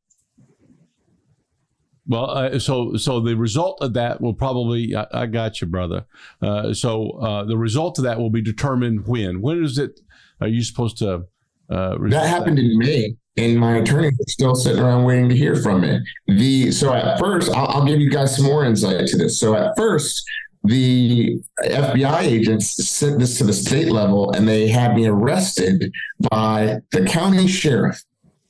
Well, 2.08 2.30
uh, 2.30 2.60
so 2.60 2.98
so 2.98 3.20
the 3.20 3.36
result 3.36 3.80
of 3.82 3.94
that 3.94 4.22
will 4.22 4.34
probably 4.34 4.96
I, 4.96 5.08
I 5.12 5.26
got 5.26 5.62
you, 5.62 5.68
brother. 5.68 6.06
Uh, 6.42 6.74
so 6.74 7.12
uh, 7.12 7.46
the 7.46 7.58
result 7.58 7.98
of 7.98 8.04
that 8.04 8.20
will 8.20 8.30
be 8.30 8.42
determined 8.42 9.08
when. 9.08 9.42
When 9.42 9.64
is 9.64 9.78
it? 9.78 10.00
Are 10.42 10.48
you 10.48 10.64
supposed 10.64 10.98
to? 11.00 11.26
Uh, 11.70 11.98
that 12.10 12.28
happened 12.28 12.58
that? 12.58 12.64
in 12.64 12.78
May, 12.78 13.16
and 13.38 13.60
my 13.60 13.78
attorney 13.78 14.10
is 14.10 14.34
still 14.34 14.54
sitting 14.54 14.82
around 14.82 15.04
waiting 15.06 15.30
to 15.30 15.36
hear 15.36 15.56
from 15.56 15.84
it. 15.84 16.04
The 16.28 16.72
so 16.72 16.94
at 16.94 17.18
first, 17.18 17.52
I'll, 17.52 17.68
I'll 17.68 17.86
give 17.86 18.00
you 18.00 18.12
guys 18.12 18.36
some 18.36 18.46
more 18.46 18.66
insight 18.66 19.08
to 19.08 19.18
this. 19.18 19.40
So 19.40 19.56
at 19.56 19.76
first, 19.76 20.24
the 20.68 21.42
FBI 21.64 22.22
agents 22.22 22.88
sent 22.88 23.20
this 23.20 23.38
to 23.38 23.44
the 23.44 23.54
state 23.54 23.92
level, 23.92 24.32
and 24.32 24.48
they 24.48 24.68
had 24.68 24.96
me 24.96 25.08
arrested 25.08 25.92
by 26.30 26.82
the 26.92 27.06
county 27.06 27.48
sheriff. 27.48 28.04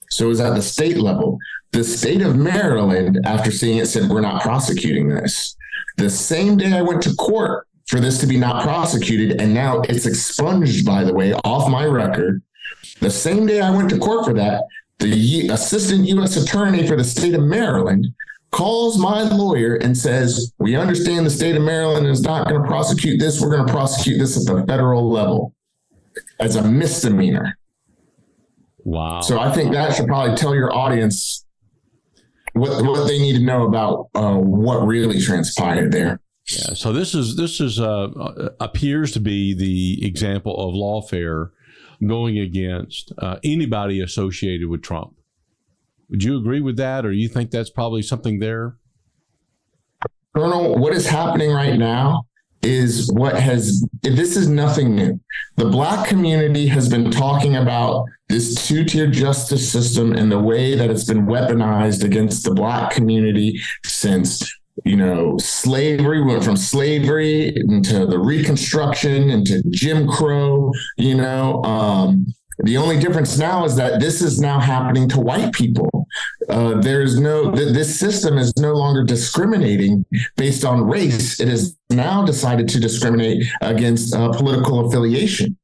So 0.10 0.26
it 0.26 0.30
was 0.30 0.42
at 0.42 0.56
the 0.56 0.62
state 0.62 0.98
level. 0.98 1.38
The 1.72 1.84
state 1.84 2.22
of 2.22 2.36
Maryland, 2.36 3.20
after 3.26 3.52
seeing 3.52 3.80
it, 3.80 3.88
said, 3.88 4.10
We're 4.10 4.22
not 4.22 4.42
prosecuting 4.42 5.10
this. 5.10 5.56
The 5.98 6.10
same 6.10 6.58
day 6.58 6.74
I 6.74 6.82
went 6.82 7.02
to 7.04 7.14
court 7.16 7.68
for 7.88 8.00
this 8.00 8.20
to 8.20 8.28
be 8.28 8.38
not 8.38 8.64
prosecuted, 8.64 9.42
and 9.42 9.54
now 9.54 9.82
it's 9.82 10.06
expunged, 10.06 10.86
by 10.86 11.04
the 11.04 11.14
way, 11.14 11.34
off 11.44 11.70
my 11.70 11.86
record. 11.86 12.42
The 13.00 13.10
same 13.10 13.46
day 13.46 13.62
I 13.62 13.70
went 13.70 13.90
to 13.92 13.98
court 13.98 14.26
for 14.26 14.34
that, 14.34 14.64
the 15.00 15.50
assistant 15.50 16.08
U.S. 16.08 16.38
attorney 16.38 16.88
for 16.88 16.96
the 16.96 17.04
state 17.04 17.34
of 17.34 17.42
Maryland 17.44 18.08
calls 18.56 18.98
my 18.98 19.24
lawyer 19.24 19.76
and 19.76 19.98
says, 19.98 20.54
We 20.60 20.78
understand 20.78 21.26
the 21.26 21.30
state 21.30 21.58
of 21.58 21.64
Maryland 21.64 22.08
is 22.08 22.22
not 22.22 22.48
going 22.48 22.62
to 22.62 22.68
prosecute 22.68 23.20
this. 23.20 23.42
We're 23.42 23.54
going 23.54 23.68
to 23.68 23.74
prosecute 23.74 24.18
this 24.18 24.38
at 24.38 24.56
the 24.56 24.66
federal 24.66 25.12
level 25.12 25.54
as 26.40 26.56
a 26.56 26.64
misdemeanor. 26.64 27.58
Wow. 28.86 29.20
So 29.20 29.40
I 29.40 29.52
think 29.52 29.74
that 29.74 29.94
should 29.96 30.08
probably 30.08 30.38
tell 30.38 30.56
your 30.56 30.74
audience 30.74 31.46
what 32.54 32.86
what 32.86 33.08
they 33.08 33.20
need 33.20 33.34
to 33.34 33.44
know 33.44 33.66
about 33.66 34.08
uh, 34.16 34.36
what 34.36 34.88
really 34.88 35.20
transpired 35.20 35.92
there. 35.92 36.22
Yeah. 36.48 36.76
So 36.76 36.94
this 36.94 37.14
is 37.14 37.36
this 37.36 37.60
is 37.60 37.80
uh, 37.80 38.06
uh, 38.06 38.50
appears 38.62 39.12
to 39.14 39.20
be 39.20 39.54
the 39.54 40.08
example 40.08 40.56
of 40.56 40.76
lawfare 40.76 41.50
going 42.06 42.40
against 42.40 43.12
uh, 43.18 43.38
anybody 43.44 44.00
associated 44.00 44.70
with 44.70 44.82
Trump. 44.82 45.16
Would 46.10 46.24
you 46.24 46.38
agree 46.38 46.62
with 46.62 46.78
that, 46.78 47.06
or 47.06 47.12
you 47.12 47.28
think 47.28 47.52
that's 47.52 47.70
probably 47.70 48.02
something 48.02 48.40
there? 48.40 48.76
Colonel, 50.36 50.78
what 50.78 50.94
is 50.94 51.08
happening 51.08 51.52
right 51.52 51.78
now 51.78 52.26
is 52.62 53.12
what 53.14 53.40
has 53.40 53.86
this 54.02 54.36
is 54.36 54.50
nothing 54.50 54.96
new. 54.96 55.20
The 55.56 55.66
black 55.66 56.08
community 56.08 56.68
has 56.68 56.90
been 56.90 57.12
talking 57.12 57.56
about 57.56 58.06
this 58.28 58.68
two-tier 58.68 59.08
justice 59.08 59.72
system 59.72 60.14
and 60.14 60.32
the 60.32 60.40
way 60.40 60.76
that 60.76 60.90
it's 60.90 61.06
been 61.06 61.26
weaponized 61.26 62.04
against 62.04 62.44
the 62.44 62.54
black 62.54 62.92
community 62.92 63.60
since 63.86 64.52
you 64.84 64.98
know 64.98 65.38
slavery 65.38 66.22
we 66.22 66.34
went 66.34 66.44
from 66.44 66.58
slavery 66.58 67.56
into 67.56 68.06
the 68.06 68.20
reconstruction 68.20 69.30
into 69.30 69.64
jim 69.70 70.06
crow 70.06 70.70
you 70.98 71.16
know 71.16 71.64
um, 71.64 72.26
the 72.60 72.78
only 72.78 73.00
difference 73.00 73.38
now 73.38 73.66
is 73.66 73.76
that 73.76 74.00
this 74.00 74.22
is 74.22 74.40
now 74.40 74.60
happening 74.60 75.10
to 75.10 75.20
white 75.20 75.54
people. 75.54 76.08
Uh, 76.48 76.80
there 76.80 77.02
is 77.02 77.20
no, 77.20 77.52
th- 77.52 77.74
this 77.74 78.00
system 78.00 78.38
is 78.38 78.54
no 78.58 78.74
longer 78.74 79.04
discriminating 79.04 80.06
based 80.38 80.64
on 80.64 80.88
race. 80.88 81.40
It 81.40 81.48
has 81.48 81.78
now 81.90 82.26
decided 82.26 82.70
to 82.70 82.80
discriminate 82.80 83.46
against 83.62 84.16
uh, 84.16 84.32
political 84.32 84.88
affiliation. 84.88 85.58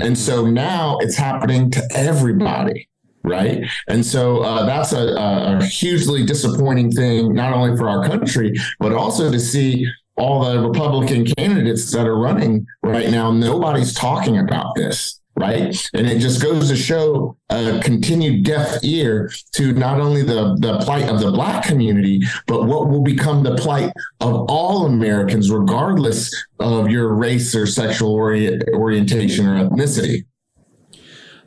And 0.00 0.16
so 0.16 0.46
now 0.46 0.96
it's 1.00 1.16
happening 1.16 1.70
to 1.72 1.82
everybody. 1.94 2.88
Right. 3.24 3.66
And 3.88 4.06
so 4.06 4.42
uh, 4.42 4.64
that's 4.64 4.92
a, 4.92 5.14
a 5.18 5.64
hugely 5.64 6.24
disappointing 6.24 6.92
thing, 6.92 7.34
not 7.34 7.52
only 7.52 7.76
for 7.76 7.88
our 7.88 8.06
country, 8.06 8.54
but 8.78 8.92
also 8.92 9.30
to 9.30 9.38
see 9.38 9.86
all 10.16 10.44
the 10.44 10.66
Republican 10.66 11.26
candidates 11.26 11.92
that 11.92 12.06
are 12.06 12.16
running 12.16 12.66
right 12.82 13.10
now. 13.10 13.30
Nobody's 13.30 13.92
talking 13.92 14.38
about 14.38 14.74
this 14.76 15.20
right? 15.38 15.88
And 15.94 16.06
it 16.06 16.18
just 16.18 16.42
goes 16.42 16.68
to 16.68 16.76
show 16.76 17.36
a 17.50 17.80
continued 17.82 18.44
deaf 18.44 18.82
ear 18.82 19.30
to 19.52 19.72
not 19.72 20.00
only 20.00 20.22
the, 20.22 20.56
the 20.58 20.78
plight 20.78 21.08
of 21.08 21.20
the 21.20 21.30
black 21.30 21.64
community, 21.64 22.20
but 22.46 22.64
what 22.64 22.88
will 22.88 23.02
become 23.02 23.42
the 23.42 23.56
plight 23.56 23.92
of 24.20 24.46
all 24.48 24.86
Americans, 24.86 25.50
regardless 25.50 26.34
of 26.58 26.90
your 26.90 27.14
race 27.14 27.54
or 27.54 27.66
sexual 27.66 28.12
ori- 28.12 28.60
orientation 28.74 29.46
or 29.46 29.64
ethnicity. 29.64 30.24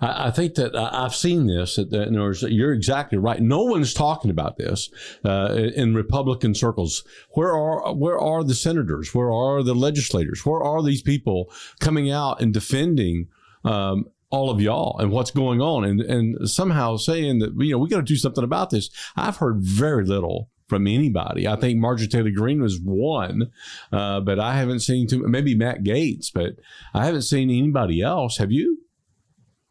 I 0.03 0.31
think 0.31 0.55
that 0.55 0.75
I've 0.75 1.13
seen 1.13 1.45
this. 1.45 1.75
That 1.75 2.47
you're 2.49 2.73
exactly 2.73 3.19
right. 3.19 3.39
No 3.39 3.63
one's 3.65 3.93
talking 3.93 4.31
about 4.31 4.57
this 4.57 4.89
uh, 5.23 5.69
in 5.75 5.93
Republican 5.93 6.55
circles. 6.55 7.03
Where 7.33 7.51
are 7.51 7.93
where 7.93 8.17
are 8.17 8.43
the 8.43 8.55
senators? 8.55 9.13
Where 9.13 9.31
are 9.31 9.61
the 9.61 9.75
legislators? 9.75 10.43
Where 10.43 10.63
are 10.63 10.81
these 10.81 11.03
people 11.03 11.53
coming 11.79 12.09
out 12.09 12.41
and 12.41 12.51
defending 12.51 13.27
um, 13.63 14.05
all 14.29 14.49
of 14.49 14.61
y'all 14.61 14.97
and 14.99 15.11
what's 15.11 15.31
going 15.31 15.61
on 15.61 15.83
and, 15.83 16.01
and 16.01 16.49
somehow 16.49 16.97
saying 16.97 17.39
that, 17.39 17.53
you 17.59 17.71
know, 17.71 17.77
we 17.77 17.89
got 17.89 17.97
to 17.97 18.01
do 18.03 18.15
something 18.15 18.43
about 18.43 18.69
this. 18.69 18.89
I've 19.15 19.37
heard 19.37 19.57
very 19.59 20.05
little 20.05 20.49
from 20.67 20.87
anybody. 20.87 21.47
I 21.49 21.57
think 21.57 21.79
Marjorie 21.79 22.07
Taylor 22.07 22.31
Greene 22.31 22.61
was 22.61 22.79
one, 22.79 23.51
uh, 23.91 24.21
but 24.21 24.39
I 24.39 24.55
haven't 24.55 24.79
seen 24.79 25.05
too, 25.05 25.27
maybe 25.27 25.53
Matt 25.53 25.83
Gaetz, 25.83 26.31
but 26.33 26.53
I 26.93 27.05
haven't 27.05 27.23
seen 27.23 27.49
anybody 27.49 28.01
else. 28.01 28.37
Have 28.37 28.53
you? 28.53 28.77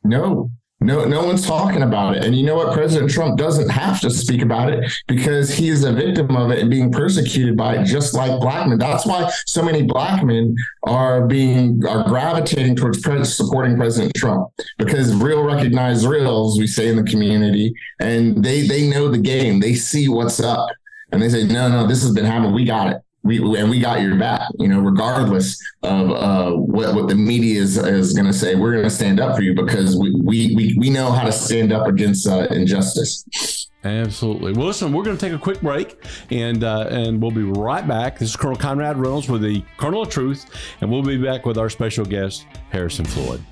No, 0.04 0.50
no, 0.82 1.04
no 1.04 1.24
one's 1.24 1.46
talking 1.46 1.82
about 1.82 2.16
it. 2.16 2.24
And 2.24 2.34
you 2.34 2.46
know 2.46 2.54
what? 2.54 2.72
President 2.72 3.10
Trump 3.10 3.38
doesn't 3.38 3.68
have 3.68 4.00
to 4.00 4.10
speak 4.10 4.40
about 4.40 4.72
it 4.72 4.90
because 5.06 5.50
he 5.50 5.68
is 5.68 5.84
a 5.84 5.92
victim 5.92 6.34
of 6.34 6.50
it 6.50 6.58
and 6.58 6.70
being 6.70 6.90
persecuted 6.90 7.54
by 7.54 7.76
it, 7.76 7.84
just 7.84 8.14
like 8.14 8.40
black 8.40 8.66
men. 8.66 8.78
That's 8.78 9.04
why 9.04 9.30
so 9.46 9.62
many 9.62 9.82
black 9.82 10.24
men 10.24 10.56
are 10.84 11.26
being 11.26 11.86
are 11.86 12.04
gravitating 12.04 12.76
towards 12.76 13.02
supporting 13.36 13.76
President 13.76 14.14
Trump 14.14 14.48
because 14.78 15.14
real 15.14 15.42
recognize 15.42 16.06
real, 16.06 16.48
as 16.50 16.58
we 16.58 16.66
say 16.66 16.88
in 16.88 16.96
the 16.96 17.04
community, 17.04 17.74
and 18.00 18.42
they 18.42 18.66
they 18.66 18.88
know 18.88 19.08
the 19.08 19.18
game. 19.18 19.60
They 19.60 19.74
see 19.74 20.08
what's 20.08 20.40
up, 20.40 20.66
and 21.12 21.20
they 21.20 21.28
say, 21.28 21.44
no, 21.44 21.68
no, 21.68 21.86
this 21.86 22.02
has 22.02 22.12
been 22.12 22.24
happening. 22.24 22.54
We 22.54 22.64
got 22.64 22.88
it 22.88 23.02
we 23.22 23.38
and 23.58 23.68
we 23.68 23.80
got 23.80 24.00
your 24.00 24.16
back, 24.16 24.48
you 24.58 24.68
know, 24.68 24.80
regardless 24.80 25.60
of 25.82 26.10
uh, 26.10 26.52
what 26.52 26.94
what 26.94 27.08
the 27.08 27.14
media 27.14 27.60
is 27.60 27.76
is 27.76 28.14
going 28.14 28.26
to 28.26 28.32
say. 28.32 28.54
We're 28.54 28.72
going 28.72 28.84
to 28.84 28.90
stand 28.90 29.20
up 29.20 29.36
for 29.36 29.42
you 29.42 29.54
because 29.54 29.96
we 29.96 30.14
we 30.14 30.54
we, 30.54 30.74
we 30.78 30.90
know 30.90 31.12
how 31.12 31.24
to 31.24 31.32
stand 31.32 31.72
up 31.72 31.86
against 31.86 32.26
uh, 32.26 32.46
injustice. 32.50 33.68
Absolutely. 33.82 34.52
Well, 34.52 34.66
listen, 34.66 34.92
we're 34.92 35.04
going 35.04 35.16
to 35.16 35.20
take 35.20 35.34
a 35.34 35.38
quick 35.38 35.60
break, 35.60 36.02
and 36.30 36.64
uh, 36.64 36.88
and 36.90 37.20
we'll 37.20 37.30
be 37.30 37.42
right 37.42 37.86
back. 37.86 38.18
This 38.18 38.30
is 38.30 38.36
Colonel 38.36 38.56
Conrad 38.56 38.96
Reynolds 38.96 39.28
with 39.28 39.42
the 39.42 39.62
Colonel 39.76 40.02
of 40.02 40.10
Truth, 40.10 40.46
and 40.80 40.90
we'll 40.90 41.02
be 41.02 41.16
back 41.16 41.46
with 41.46 41.58
our 41.58 41.70
special 41.70 42.04
guest 42.04 42.46
Harrison 42.70 43.04
Floyd. 43.04 43.42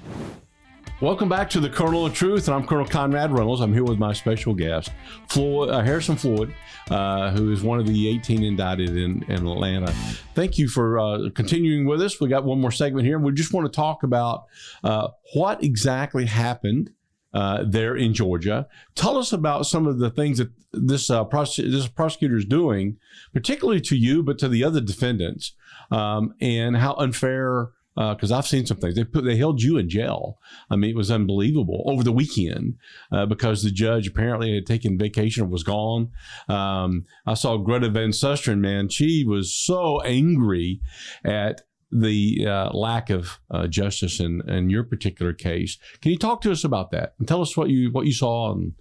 Welcome 1.00 1.28
back 1.28 1.48
to 1.50 1.60
the 1.60 1.70
Colonel 1.70 2.06
of 2.06 2.12
Truth, 2.12 2.48
and 2.48 2.56
I'm 2.56 2.66
Colonel 2.66 2.84
Conrad 2.84 3.30
Reynolds. 3.30 3.60
I'm 3.60 3.72
here 3.72 3.84
with 3.84 4.00
my 4.00 4.12
special 4.12 4.52
guest, 4.52 4.90
Floyd, 5.28 5.70
uh, 5.70 5.80
Harrison 5.80 6.16
Floyd, 6.16 6.52
uh, 6.90 7.30
who 7.30 7.52
is 7.52 7.62
one 7.62 7.78
of 7.78 7.86
the 7.86 8.08
18 8.08 8.42
indicted 8.42 8.96
in, 8.96 9.22
in 9.28 9.46
Atlanta. 9.46 9.92
Thank 10.34 10.58
you 10.58 10.66
for 10.66 10.98
uh, 10.98 11.30
continuing 11.36 11.86
with 11.86 12.02
us. 12.02 12.20
We 12.20 12.28
got 12.28 12.42
one 12.42 12.60
more 12.60 12.72
segment 12.72 13.06
here, 13.06 13.14
and 13.14 13.24
we 13.24 13.30
just 13.30 13.52
want 13.52 13.72
to 13.72 13.76
talk 13.76 14.02
about 14.02 14.46
uh, 14.82 15.10
what 15.34 15.62
exactly 15.62 16.26
happened 16.26 16.90
uh, 17.32 17.62
there 17.64 17.94
in 17.94 18.12
Georgia. 18.12 18.66
Tell 18.96 19.18
us 19.18 19.32
about 19.32 19.66
some 19.66 19.86
of 19.86 20.00
the 20.00 20.10
things 20.10 20.38
that 20.38 20.50
this 20.72 21.10
uh, 21.10 21.22
this 21.22 21.86
prosecutor 21.86 22.36
is 22.36 22.44
doing, 22.44 22.96
particularly 23.32 23.80
to 23.82 23.96
you, 23.96 24.24
but 24.24 24.36
to 24.40 24.48
the 24.48 24.64
other 24.64 24.80
defendants, 24.80 25.52
um, 25.92 26.34
and 26.40 26.76
how 26.76 26.94
unfair 26.94 27.70
because 27.98 28.30
uh, 28.30 28.38
I've 28.38 28.46
seen 28.46 28.64
some 28.64 28.76
things. 28.76 28.94
They 28.94 29.04
put 29.04 29.24
they 29.24 29.36
held 29.36 29.60
you 29.60 29.76
in 29.76 29.88
jail. 29.88 30.38
I 30.70 30.76
mean, 30.76 30.90
it 30.90 30.96
was 30.96 31.10
unbelievable 31.10 31.82
over 31.86 32.04
the 32.04 32.12
weekend 32.12 32.76
uh, 33.10 33.26
because 33.26 33.62
the 33.62 33.72
judge 33.72 34.06
apparently 34.06 34.54
had 34.54 34.66
taken 34.66 34.98
vacation 34.98 35.42
and 35.42 35.52
was 35.52 35.64
gone. 35.64 36.12
Um, 36.48 37.06
I 37.26 37.34
saw 37.34 37.56
Greta 37.56 37.90
Van 37.90 38.10
Susteren, 38.10 38.58
man. 38.58 38.88
She 38.88 39.24
was 39.24 39.52
so 39.52 40.00
angry 40.02 40.80
at 41.24 41.62
the 41.90 42.46
uh, 42.46 42.70
lack 42.70 43.10
of 43.10 43.40
uh, 43.50 43.66
justice 43.66 44.20
in, 44.20 44.48
in 44.48 44.70
your 44.70 44.84
particular 44.84 45.32
case. 45.32 45.78
Can 46.00 46.12
you 46.12 46.18
talk 46.18 46.40
to 46.42 46.52
us 46.52 46.62
about 46.62 46.90
that 46.92 47.14
and 47.18 47.26
tell 47.26 47.40
us 47.40 47.56
what 47.56 47.70
you 47.70 47.90
what 47.90 48.06
you 48.06 48.12
saw 48.12 48.52
and 48.52 48.74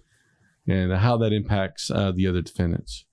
and 0.66 0.92
how 0.92 1.16
that 1.16 1.32
impacts 1.32 1.90
uh, 1.90 2.12
the 2.14 2.26
other 2.28 2.42
defendants? 2.42 3.04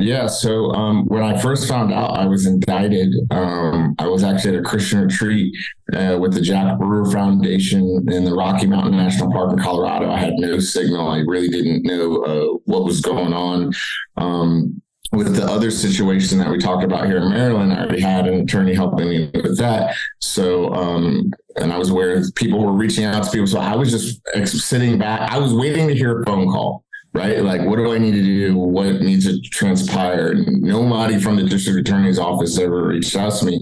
Yeah. 0.00 0.26
So 0.26 0.70
um, 0.72 1.04
when 1.06 1.22
I 1.22 1.38
first 1.38 1.68
found 1.68 1.92
out 1.92 2.18
I 2.18 2.24
was 2.26 2.46
indicted, 2.46 3.14
um, 3.30 3.94
I 3.98 4.06
was 4.06 4.24
actually 4.24 4.56
at 4.56 4.60
a 4.60 4.64
Christian 4.64 5.02
retreat 5.02 5.54
uh, 5.92 6.16
with 6.18 6.32
the 6.32 6.40
Jack 6.40 6.78
Brewer 6.78 7.10
Foundation 7.10 7.82
in 8.10 8.24
the 8.24 8.34
Rocky 8.34 8.66
Mountain 8.66 8.96
National 8.96 9.30
Park 9.30 9.52
in 9.52 9.58
Colorado. 9.58 10.10
I 10.10 10.18
had 10.18 10.34
no 10.36 10.58
signal. 10.58 11.08
I 11.08 11.18
really 11.18 11.48
didn't 11.48 11.84
know 11.84 12.22
uh, 12.22 12.58
what 12.64 12.84
was 12.84 13.00
going 13.02 13.34
on. 13.34 13.72
Um, 14.16 14.80
with 15.12 15.34
the 15.34 15.44
other 15.44 15.72
situation 15.72 16.38
that 16.38 16.48
we 16.48 16.56
talked 16.56 16.84
about 16.84 17.06
here 17.06 17.18
in 17.18 17.28
Maryland, 17.30 17.72
I 17.72 17.80
already 17.80 18.00
had 18.00 18.28
an 18.28 18.42
attorney 18.42 18.74
helping 18.74 19.08
me 19.08 19.30
with 19.34 19.58
that. 19.58 19.96
So, 20.20 20.72
um, 20.72 21.32
and 21.56 21.72
I 21.72 21.78
was 21.78 21.90
aware 21.90 22.22
people 22.36 22.64
were 22.64 22.72
reaching 22.72 23.04
out 23.04 23.24
to 23.24 23.30
people. 23.30 23.48
So 23.48 23.58
I 23.58 23.74
was 23.74 23.90
just 23.90 24.22
sitting 24.68 24.98
back. 24.98 25.32
I 25.32 25.38
was 25.38 25.52
waiting 25.52 25.88
to 25.88 25.94
hear 25.94 26.20
a 26.20 26.24
phone 26.24 26.46
call 26.46 26.84
right? 27.12 27.42
Like, 27.42 27.62
what 27.62 27.76
do 27.76 27.92
I 27.92 27.98
need 27.98 28.12
to 28.12 28.22
do? 28.22 28.56
What 28.56 29.00
needs 29.00 29.26
to 29.26 29.40
transpire? 29.50 30.34
Nobody 30.34 31.18
from 31.18 31.36
the 31.36 31.44
district 31.44 31.88
attorney's 31.88 32.18
office 32.18 32.58
ever 32.58 32.88
reached 32.88 33.16
out 33.16 33.32
to 33.34 33.46
me 33.46 33.60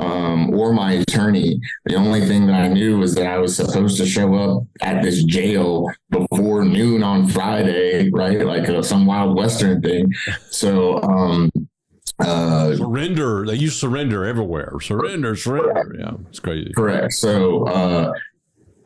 um, 0.00 0.50
or 0.50 0.72
my 0.72 0.92
attorney. 0.92 1.60
The 1.84 1.94
only 1.94 2.26
thing 2.26 2.46
that 2.46 2.60
I 2.60 2.68
knew 2.68 2.98
was 2.98 3.14
that 3.14 3.26
I 3.26 3.38
was 3.38 3.56
supposed 3.56 3.98
to 3.98 4.06
show 4.06 4.34
up 4.34 4.64
at 4.80 5.02
this 5.02 5.22
jail 5.24 5.86
before 6.10 6.64
noon 6.64 7.02
on 7.02 7.28
Friday, 7.28 8.10
right? 8.10 8.44
Like 8.44 8.68
uh, 8.68 8.82
some 8.82 9.06
wild 9.06 9.36
Western 9.36 9.80
thing. 9.80 10.12
So, 10.50 11.00
um, 11.02 11.50
uh, 12.20 12.74
surrender. 12.74 13.46
They 13.46 13.54
use 13.54 13.78
surrender 13.80 14.24
everywhere. 14.24 14.72
Surrender, 14.80 15.36
surrender. 15.36 15.96
Yeah, 15.98 16.12
it's 16.28 16.40
crazy. 16.40 16.72
Correct. 16.74 17.12
So, 17.12 17.66
uh, 17.68 18.12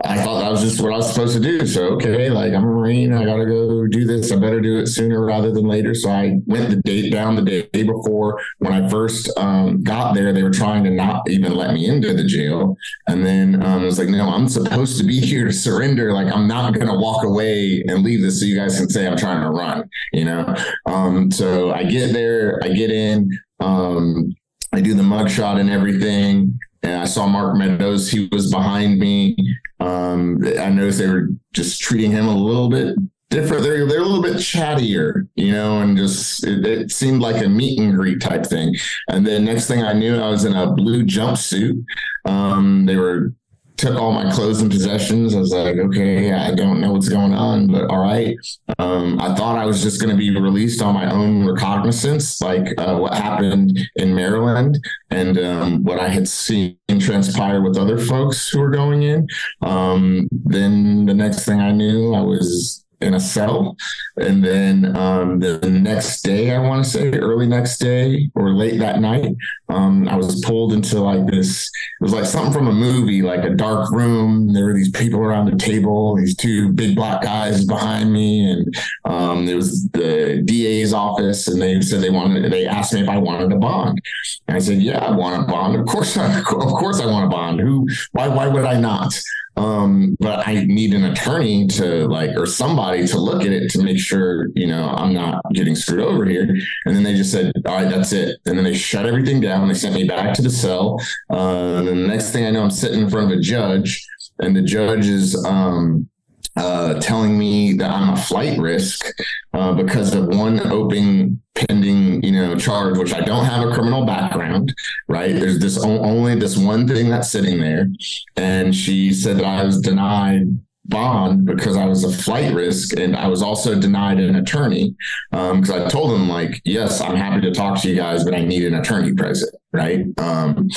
I 0.04 0.22
thought 0.22 0.40
that 0.40 0.50
was 0.50 0.62
just 0.62 0.80
what 0.80 0.92
I 0.92 0.96
was 0.96 1.08
supposed 1.08 1.34
to 1.34 1.40
do. 1.40 1.66
So, 1.66 1.94
okay, 1.94 2.28
like 2.28 2.52
I'm 2.52 2.64
a 2.64 2.66
Marine, 2.66 3.12
I 3.12 3.24
got 3.24 3.36
to 3.36 3.46
go 3.46 3.86
do 3.86 4.04
this. 4.04 4.32
I 4.32 4.36
better 4.36 4.60
do 4.60 4.78
it 4.78 4.88
sooner 4.88 5.24
rather 5.24 5.52
than 5.52 5.66
later. 5.66 5.94
So 5.94 6.10
I 6.10 6.38
went 6.46 6.70
the 6.70 6.76
date 6.76 7.10
down 7.10 7.36
the 7.36 7.42
day 7.42 7.82
before. 7.82 8.40
When 8.58 8.72
I 8.72 8.88
first 8.88 9.30
um, 9.36 9.82
got 9.82 10.14
there, 10.14 10.32
they 10.32 10.42
were 10.42 10.50
trying 10.50 10.84
to 10.84 10.90
not 10.90 11.28
even 11.30 11.54
let 11.54 11.72
me 11.72 11.88
into 11.88 12.14
the 12.14 12.24
jail. 12.24 12.76
And 13.06 13.24
then 13.24 13.62
um, 13.62 13.82
I 13.82 13.84
was 13.84 13.98
like, 13.98 14.08
no, 14.08 14.28
I'm 14.28 14.48
supposed 14.48 14.98
to 14.98 15.04
be 15.04 15.20
here 15.26 15.44
to 15.44 15.52
surrender. 15.52 16.12
Like 16.12 16.32
I'm 16.32 16.48
not 16.48 16.74
going 16.74 16.88
to 16.88 16.98
walk 16.98 17.24
away 17.24 17.84
and 17.86 18.02
leave 18.02 18.22
this 18.22 18.40
so 18.40 18.46
you 18.46 18.56
guys 18.56 18.78
can 18.78 18.88
say 18.88 19.06
I'm 19.06 19.16
trying 19.16 19.42
to 19.42 19.50
run, 19.50 19.88
you 20.12 20.24
know? 20.24 20.54
Um, 20.86 21.30
so 21.30 21.72
I 21.72 21.84
get 21.84 22.12
there, 22.12 22.60
I 22.62 22.68
get 22.68 22.90
in, 22.90 23.30
um, 23.60 24.34
I 24.72 24.80
do 24.80 24.94
the 24.94 25.02
mugshot 25.02 25.60
and 25.60 25.70
everything. 25.70 26.58
And 26.82 27.02
I 27.02 27.04
saw 27.04 27.26
Mark 27.26 27.56
Meadows. 27.56 28.10
He 28.10 28.28
was 28.32 28.50
behind 28.50 28.98
me. 28.98 29.36
Um, 29.82 30.38
I 30.60 30.70
noticed 30.70 30.98
they 30.98 31.08
were 31.08 31.28
just 31.52 31.80
treating 31.80 32.12
him 32.12 32.28
a 32.28 32.36
little 32.36 32.68
bit 32.68 32.96
different. 33.30 33.64
They're 33.64 33.86
they're 33.86 34.00
a 34.00 34.04
little 34.04 34.22
bit 34.22 34.36
chattier, 34.36 35.26
you 35.34 35.52
know, 35.52 35.80
and 35.80 35.96
just 35.96 36.46
it, 36.46 36.64
it, 36.64 36.90
seemed 36.92 37.20
like 37.20 37.44
a 37.44 37.48
meet 37.48 37.80
and 37.80 37.94
greet 37.94 38.20
type 38.20 38.46
thing. 38.46 38.76
And 39.08 39.26
then 39.26 39.44
next 39.44 39.66
thing 39.66 39.82
I 39.82 39.92
knew, 39.92 40.16
I 40.16 40.28
was 40.28 40.44
in 40.44 40.52
a 40.52 40.72
blue 40.72 41.04
jumpsuit. 41.04 41.84
Um, 42.26 42.86
they 42.86 42.96
were 42.96 43.34
took 43.82 43.98
all 43.98 44.12
my 44.12 44.30
clothes 44.30 44.62
and 44.62 44.70
possessions. 44.70 45.34
I 45.34 45.40
was 45.40 45.52
like, 45.52 45.76
okay, 45.76 46.32
I 46.32 46.54
don't 46.54 46.80
know 46.80 46.92
what's 46.92 47.08
going 47.08 47.34
on, 47.34 47.66
but 47.66 47.90
all 47.90 48.00
right. 48.00 48.36
Um, 48.78 49.20
I 49.20 49.34
thought 49.34 49.58
I 49.58 49.66
was 49.66 49.82
just 49.82 50.00
going 50.00 50.14
to 50.14 50.16
be 50.16 50.30
released 50.30 50.80
on 50.80 50.94
my 50.94 51.10
own 51.10 51.44
recognizance, 51.44 52.40
like 52.40 52.78
uh, 52.78 52.96
what 52.96 53.14
happened 53.14 53.76
in 53.96 54.14
Maryland 54.14 54.78
and 55.10 55.36
um, 55.36 55.82
what 55.82 55.98
I 55.98 56.08
had 56.08 56.28
seen 56.28 56.78
transpire 57.00 57.60
with 57.60 57.76
other 57.76 57.98
folks 57.98 58.48
who 58.48 58.60
were 58.60 58.70
going 58.70 59.02
in. 59.02 59.26
Um, 59.62 60.28
then 60.30 61.04
the 61.06 61.14
next 61.14 61.44
thing 61.44 61.60
I 61.60 61.72
knew, 61.72 62.14
I 62.14 62.20
was 62.20 62.81
in 63.02 63.14
a 63.14 63.20
cell. 63.20 63.76
And 64.16 64.44
then 64.44 64.96
um, 64.96 65.38
the 65.38 65.58
next 65.68 66.22
day, 66.22 66.54
I 66.54 66.58
want 66.58 66.84
to 66.84 66.90
say 66.90 67.10
early 67.12 67.46
next 67.46 67.78
day 67.78 68.30
or 68.34 68.52
late 68.52 68.78
that 68.78 69.00
night, 69.00 69.34
um, 69.68 70.08
I 70.08 70.16
was 70.16 70.44
pulled 70.44 70.72
into 70.72 71.00
like 71.00 71.26
this. 71.26 71.70
It 72.00 72.04
was 72.04 72.12
like 72.12 72.26
something 72.26 72.52
from 72.52 72.68
a 72.68 72.72
movie, 72.72 73.22
like 73.22 73.44
a 73.44 73.54
dark 73.54 73.90
room. 73.90 74.52
There 74.52 74.66
were 74.66 74.74
these 74.74 74.90
people 74.90 75.20
around 75.20 75.46
the 75.46 75.56
table, 75.56 76.14
these 76.16 76.36
two 76.36 76.72
big 76.72 76.94
black 76.94 77.22
guys 77.22 77.64
behind 77.64 78.12
me, 78.12 78.50
and 78.50 78.74
um, 79.04 79.46
there 79.46 79.56
was 79.56 79.88
the 79.90 80.42
DA's 80.44 80.92
office, 80.92 81.48
and 81.48 81.60
they 81.60 81.80
said 81.80 82.02
they 82.02 82.10
wanted. 82.10 82.52
They 82.52 82.66
asked 82.66 82.92
me 82.92 83.02
if 83.02 83.08
I 83.08 83.18
wanted 83.18 83.52
a 83.52 83.56
bond. 83.56 84.00
And 84.48 84.56
I 84.56 84.60
said, 84.60 84.82
"Yeah, 84.82 84.98
I 84.98 85.10
want 85.10 85.42
a 85.42 85.46
bond. 85.46 85.76
Of 85.76 85.86
course, 85.86 86.16
I, 86.16 86.38
of 86.38 86.44
course, 86.44 87.00
I 87.00 87.06
want 87.06 87.26
a 87.26 87.28
bond. 87.28 87.60
Who? 87.60 87.88
Why? 88.12 88.28
Why 88.28 88.48
would 88.48 88.64
I 88.64 88.78
not?" 88.78 89.18
Um, 89.56 90.16
but 90.18 90.46
I 90.48 90.64
need 90.64 90.94
an 90.94 91.04
attorney 91.04 91.66
to 91.68 92.06
like, 92.08 92.30
or 92.36 92.46
somebody 92.46 93.06
to 93.08 93.18
look 93.18 93.42
at 93.42 93.52
it 93.52 93.70
to 93.72 93.82
make 93.82 93.98
sure, 93.98 94.48
you 94.54 94.66
know, 94.66 94.88
I'm 94.88 95.12
not 95.12 95.42
getting 95.52 95.74
screwed 95.74 96.00
over 96.00 96.24
here. 96.24 96.48
And 96.86 96.96
then 96.96 97.02
they 97.02 97.14
just 97.14 97.32
said, 97.32 97.52
all 97.66 97.74
right, 97.74 97.88
that's 97.88 98.12
it. 98.12 98.38
And 98.46 98.56
then 98.56 98.64
they 98.64 98.74
shut 98.74 99.06
everything 99.06 99.40
down. 99.40 99.68
They 99.68 99.74
sent 99.74 99.94
me 99.94 100.04
back 100.04 100.34
to 100.34 100.42
the 100.42 100.50
cell. 100.50 100.98
Uh, 101.30 101.76
and 101.76 101.88
the 101.88 101.94
next 101.94 102.30
thing 102.30 102.46
I 102.46 102.50
know, 102.50 102.62
I'm 102.62 102.70
sitting 102.70 103.00
in 103.00 103.10
front 103.10 103.30
of 103.30 103.38
a 103.38 103.40
judge 103.40 104.06
and 104.38 104.56
the 104.56 104.62
judge 104.62 105.06
is, 105.06 105.42
um, 105.44 106.08
uh, 106.56 106.94
telling 107.00 107.38
me 107.38 107.74
that 107.74 107.90
I'm 107.90 108.10
a 108.10 108.16
flight 108.16 108.58
risk 108.58 109.06
uh, 109.54 109.72
because 109.72 110.14
of 110.14 110.28
one 110.28 110.60
open 110.60 111.42
pending, 111.54 112.22
you 112.22 112.32
know, 112.32 112.56
charge, 112.56 112.98
which 112.98 113.12
I 113.12 113.20
don't 113.20 113.44
have 113.44 113.68
a 113.68 113.72
criminal 113.72 114.04
background, 114.04 114.74
right? 115.08 115.34
There's 115.34 115.58
this 115.58 115.78
only 115.78 116.34
this 116.34 116.56
one 116.56 116.86
thing 116.86 117.08
that's 117.08 117.30
sitting 117.30 117.60
there, 117.60 117.88
and 118.36 118.74
she 118.74 119.12
said 119.12 119.38
that 119.38 119.44
I 119.44 119.64
was 119.64 119.80
denied 119.80 120.58
bond 120.86 121.46
because 121.46 121.76
I 121.76 121.86
was 121.86 122.02
a 122.02 122.10
flight 122.10 122.52
risk 122.52 122.98
and 122.98 123.16
I 123.16 123.28
was 123.28 123.40
also 123.40 123.78
denied 123.78 124.18
an 124.18 124.34
attorney 124.34 124.94
because 125.30 125.70
um, 125.70 125.82
I 125.82 125.88
told 125.88 126.10
them 126.10 126.28
like 126.28 126.60
yes 126.64 127.00
I'm 127.00 127.14
happy 127.14 127.40
to 127.42 127.52
talk 127.52 127.80
to 127.82 127.88
you 127.88 127.94
guys 127.94 128.24
but 128.24 128.34
I 128.34 128.44
need 128.44 128.64
an 128.64 128.74
attorney 128.74 129.14
present 129.14 129.54
right 129.72 130.04
um, 130.18 130.68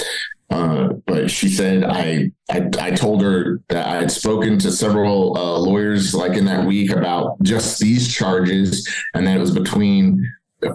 uh, 0.49 0.89
but 1.05 1.29
she 1.31 1.49
said 1.49 1.83
I, 1.83 2.31
I, 2.49 2.69
I 2.79 2.91
told 2.91 3.21
her 3.21 3.61
that 3.69 3.87
I 3.87 3.95
had 3.95 4.11
spoken 4.11 4.59
to 4.59 4.71
several 4.71 5.37
uh, 5.37 5.57
lawyers 5.59 6.13
like 6.13 6.37
in 6.37 6.45
that 6.45 6.65
week 6.65 6.91
about 6.91 7.41
just 7.41 7.79
these 7.79 8.13
charges, 8.13 8.87
and 9.13 9.25
that 9.25 9.37
it 9.37 9.39
was 9.39 9.51
between 9.51 10.23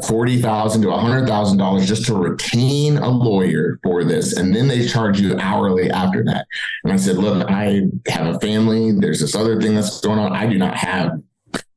forty 0.02 0.40
thousand 0.40 0.82
to 0.82 0.90
hundred 0.90 1.26
thousand 1.26 1.58
dollars 1.58 1.86
just 1.86 2.06
to 2.06 2.14
retain 2.14 2.96
a 2.98 3.08
lawyer 3.08 3.78
for 3.82 4.04
this, 4.04 4.36
and 4.36 4.54
then 4.54 4.68
they 4.68 4.86
charge 4.86 5.20
you 5.20 5.36
hourly 5.38 5.90
after 5.90 6.24
that. 6.24 6.46
And 6.84 6.92
I 6.92 6.96
said, 6.96 7.16
look, 7.16 7.48
I 7.48 7.82
have 8.08 8.34
a 8.34 8.40
family. 8.40 8.92
There's 8.92 9.20
this 9.20 9.34
other 9.34 9.60
thing 9.60 9.74
that's 9.74 10.00
going 10.00 10.18
on. 10.18 10.32
I 10.32 10.46
do 10.46 10.58
not 10.58 10.76
have 10.76 11.12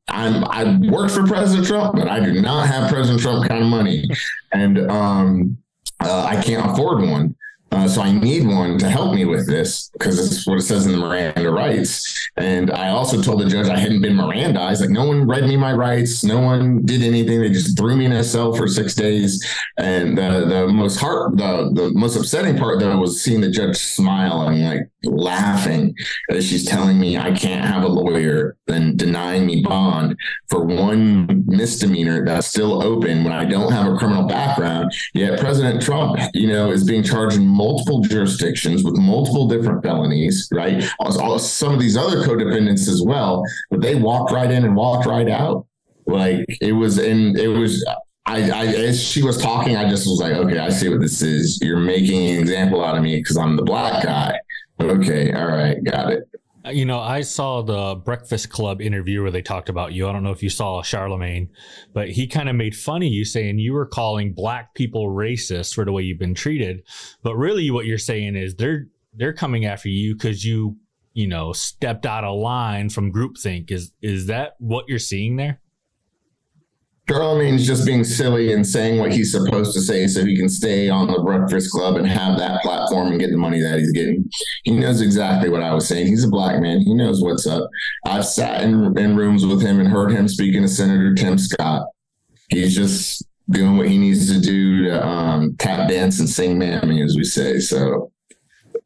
I'm 0.08 0.44
I 0.44 0.78
worked 0.90 1.14
for 1.14 1.26
President 1.26 1.66
Trump, 1.66 1.96
but 1.96 2.08
I 2.08 2.20
do 2.20 2.40
not 2.40 2.66
have 2.68 2.90
President 2.90 3.20
Trump 3.20 3.48
kind 3.48 3.62
of 3.62 3.68
money, 3.68 4.08
and 4.52 4.90
um, 4.90 5.58
uh, 6.00 6.24
I 6.24 6.40
can't 6.42 6.70
afford 6.70 7.02
one. 7.08 7.34
Uh, 7.74 7.88
so 7.88 8.02
I 8.02 8.12
need 8.12 8.46
one 8.46 8.78
to 8.78 8.88
help 8.88 9.14
me 9.14 9.24
with 9.24 9.48
this 9.48 9.88
because 9.94 10.24
it's 10.24 10.46
what 10.46 10.58
it 10.58 10.62
says 10.62 10.86
in 10.86 10.92
the 10.92 10.98
Miranda 10.98 11.50
rights. 11.50 12.28
And 12.36 12.70
I 12.70 12.90
also 12.90 13.20
told 13.20 13.40
the 13.40 13.48
judge 13.48 13.66
I 13.66 13.76
hadn't 13.76 14.00
been 14.00 14.14
Mirandized. 14.14 14.80
Like 14.80 14.90
no 14.90 15.06
one 15.06 15.26
read 15.26 15.44
me 15.44 15.56
my 15.56 15.72
rights. 15.72 16.22
No 16.22 16.38
one 16.38 16.84
did 16.84 17.02
anything. 17.02 17.40
They 17.40 17.50
just 17.50 17.76
threw 17.76 17.96
me 17.96 18.04
in 18.04 18.12
a 18.12 18.22
cell 18.22 18.54
for 18.54 18.68
six 18.68 18.94
days. 18.94 19.44
And 19.76 20.16
the, 20.16 20.46
the 20.46 20.68
most 20.68 20.98
heart, 20.98 21.36
the, 21.36 21.70
the 21.74 21.90
most 21.94 22.16
upsetting 22.16 22.56
part 22.56 22.78
though 22.78 22.96
was 22.96 23.20
seeing 23.20 23.40
the 23.40 23.50
judge 23.50 23.76
smile 23.76 24.46
and 24.46 24.64
like 24.64 24.90
laughing 25.02 25.94
as 26.30 26.46
she's 26.46 26.64
telling 26.64 26.98
me 26.98 27.18
I 27.18 27.32
can't 27.32 27.64
have 27.64 27.82
a 27.82 27.88
lawyer 27.88 28.56
and 28.68 28.98
denying 28.98 29.46
me 29.46 29.62
bond 29.62 30.16
for 30.48 30.64
one 30.64 31.44
misdemeanor 31.46 32.24
that's 32.24 32.46
still 32.46 32.82
open 32.82 33.24
when 33.24 33.32
I 33.32 33.44
don't 33.44 33.72
have 33.72 33.92
a 33.92 33.96
criminal 33.96 34.26
background. 34.26 34.63
Yet 35.12 35.40
President 35.40 35.82
Trump, 35.82 36.18
you 36.34 36.48
know, 36.48 36.70
is 36.70 36.84
being 36.84 37.02
charged 37.02 37.36
in 37.36 37.46
multiple 37.46 38.00
jurisdictions 38.00 38.84
with 38.84 38.96
multiple 38.96 39.48
different 39.48 39.82
felonies, 39.82 40.48
right? 40.52 40.82
Some 41.38 41.74
of 41.74 41.80
these 41.80 41.96
other 41.96 42.22
codefendants 42.22 42.88
as 42.88 43.02
well, 43.04 43.42
but 43.70 43.80
they 43.80 43.94
walked 43.94 44.32
right 44.32 44.50
in 44.50 44.64
and 44.64 44.76
walked 44.76 45.06
right 45.06 45.28
out. 45.28 45.66
Like 46.06 46.44
it 46.60 46.72
was, 46.72 46.98
and 46.98 47.38
it 47.38 47.48
was 47.48 47.84
I, 48.26 48.50
I, 48.50 48.66
as 48.66 49.02
she 49.02 49.22
was 49.22 49.40
talking, 49.40 49.76
I 49.76 49.88
just 49.88 50.06
was 50.06 50.18
like, 50.18 50.32
okay, 50.32 50.58
I 50.58 50.70
see 50.70 50.88
what 50.88 51.00
this 51.00 51.20
is. 51.20 51.60
You're 51.60 51.78
making 51.78 52.30
an 52.30 52.40
example 52.40 52.82
out 52.82 52.96
of 52.96 53.02
me 53.02 53.16
because 53.16 53.36
I'm 53.36 53.56
the 53.56 53.62
black 53.62 54.02
guy. 54.02 54.38
Okay, 54.80 55.32
all 55.32 55.46
right, 55.46 55.82
got 55.84 56.10
it. 56.10 56.28
You 56.72 56.86
know, 56.86 56.98
I 56.98 57.20
saw 57.20 57.60
the 57.60 57.94
Breakfast 57.94 58.48
Club 58.48 58.80
interview 58.80 59.20
where 59.20 59.30
they 59.30 59.42
talked 59.42 59.68
about 59.68 59.92
you. 59.92 60.08
I 60.08 60.12
don't 60.12 60.22
know 60.22 60.30
if 60.30 60.42
you 60.42 60.48
saw 60.48 60.82
Charlemagne, 60.82 61.50
but 61.92 62.08
he 62.08 62.26
kind 62.26 62.48
of 62.48 62.56
made 62.56 62.74
fun 62.74 63.02
of 63.02 63.08
you 63.08 63.26
saying 63.26 63.58
you 63.58 63.74
were 63.74 63.84
calling 63.84 64.32
black 64.32 64.74
people 64.74 65.08
racist 65.08 65.74
for 65.74 65.84
the 65.84 65.92
way 65.92 66.02
you've 66.02 66.18
been 66.18 66.34
treated. 66.34 66.82
But 67.22 67.36
really 67.36 67.70
what 67.70 67.84
you're 67.84 67.98
saying 67.98 68.36
is 68.36 68.54
they're 68.54 68.86
they're 69.12 69.34
coming 69.34 69.66
after 69.66 69.90
you 69.90 70.14
because 70.14 70.44
you, 70.44 70.78
you 71.12 71.28
know, 71.28 71.52
stepped 71.52 72.06
out 72.06 72.24
of 72.24 72.38
line 72.38 72.88
from 72.88 73.12
groupthink. 73.12 73.70
Is 73.70 73.92
is 74.00 74.26
that 74.26 74.54
what 74.58 74.88
you're 74.88 74.98
seeing 74.98 75.36
there? 75.36 75.60
Charlemagne's 77.08 77.66
just 77.66 77.84
being 77.84 78.02
silly 78.02 78.52
and 78.52 78.66
saying 78.66 78.98
what 78.98 79.12
he's 79.12 79.30
supposed 79.30 79.74
to 79.74 79.80
say 79.82 80.06
so 80.06 80.24
he 80.24 80.36
can 80.36 80.48
stay 80.48 80.88
on 80.88 81.06
the 81.06 81.20
Breakfast 81.22 81.70
Club 81.70 81.96
and 81.96 82.06
have 82.06 82.38
that 82.38 82.62
platform 82.62 83.08
and 83.08 83.20
get 83.20 83.30
the 83.30 83.36
money 83.36 83.60
that 83.60 83.78
he's 83.78 83.92
getting. 83.92 84.28
He 84.62 84.72
knows 84.72 85.02
exactly 85.02 85.50
what 85.50 85.62
I 85.62 85.74
was 85.74 85.86
saying. 85.86 86.06
He's 86.06 86.24
a 86.24 86.28
black 86.28 86.60
man. 86.62 86.80
He 86.80 86.94
knows 86.94 87.22
what's 87.22 87.46
up. 87.46 87.68
I've 88.06 88.24
sat 88.24 88.62
in, 88.62 88.96
in 88.96 89.16
rooms 89.16 89.44
with 89.44 89.60
him 89.60 89.80
and 89.80 89.88
heard 89.88 90.12
him 90.12 90.28
speaking 90.28 90.62
to 90.62 90.68
Senator 90.68 91.14
Tim 91.14 91.36
Scott. 91.36 91.86
He's 92.48 92.74
just 92.74 93.22
doing 93.50 93.76
what 93.76 93.88
he 93.88 93.98
needs 93.98 94.32
to 94.32 94.40
do 94.40 94.84
to 94.84 95.06
um, 95.06 95.56
tap 95.58 95.88
dance 95.88 96.18
and 96.20 96.28
sing 96.28 96.58
mammy, 96.58 97.02
as 97.02 97.16
we 97.16 97.24
say. 97.24 97.58
So 97.58 98.12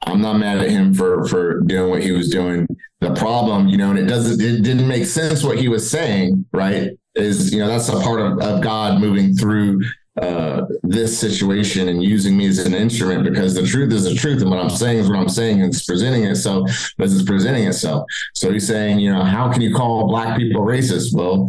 I'm 0.03 0.21
not 0.21 0.39
mad 0.39 0.59
at 0.59 0.71
him 0.71 0.95
for 0.95 1.25
for 1.27 1.61
doing 1.61 1.91
what 1.91 2.03
he 2.03 2.13
was 2.13 2.31
doing. 2.31 2.67
The 3.01 3.15
problem, 3.15 3.69
you 3.69 3.77
know, 3.77 3.91
and 3.91 3.99
it 3.99 4.07
doesn't 4.07 4.41
it 4.41 4.63
didn't 4.63 4.89
make 4.89 5.07
sense 5.07 5.45
what 5.45 5.59
he 5.59 5.69
was 5.69 5.89
saying, 5.89 6.47
right? 6.53 6.91
Is 7.19 7.53
you 7.53 7.59
know 7.59 7.69
that's 7.69 7.89
a 7.89 8.01
part 8.01 8.21
of, 8.21 8.41
of 8.41 8.63
God 8.63 9.01
moving 9.01 9.35
through 9.35 9.83
uh, 10.21 10.67
this 10.83 11.17
situation 11.17 11.89
and 11.89 12.03
using 12.03 12.37
me 12.37 12.47
as 12.47 12.59
an 12.59 12.75
instrument 12.75 13.23
because 13.23 13.55
the 13.55 13.65
truth 13.65 13.93
is 13.93 14.05
the 14.05 14.15
truth 14.15 14.43
and 14.43 14.51
what 14.51 14.59
I'm 14.59 14.71
saying 14.71 14.99
is 14.99 15.09
what 15.09 15.19
I'm 15.19 15.29
saying 15.29 15.63
and 15.63 15.73
it's 15.73 15.85
presenting 15.85 16.25
itself 16.25 16.69
as 16.99 17.15
it's 17.15 17.29
presenting 17.29 17.65
itself. 17.69 18.05
So 18.35 18.53
he's 18.53 18.67
saying, 18.67 18.99
you 18.99 19.13
know, 19.13 19.23
how 19.23 19.53
can 19.53 19.63
you 19.63 19.73
call 19.73 20.09
black 20.09 20.37
people 20.37 20.63
racist? 20.63 21.15
Well, 21.15 21.49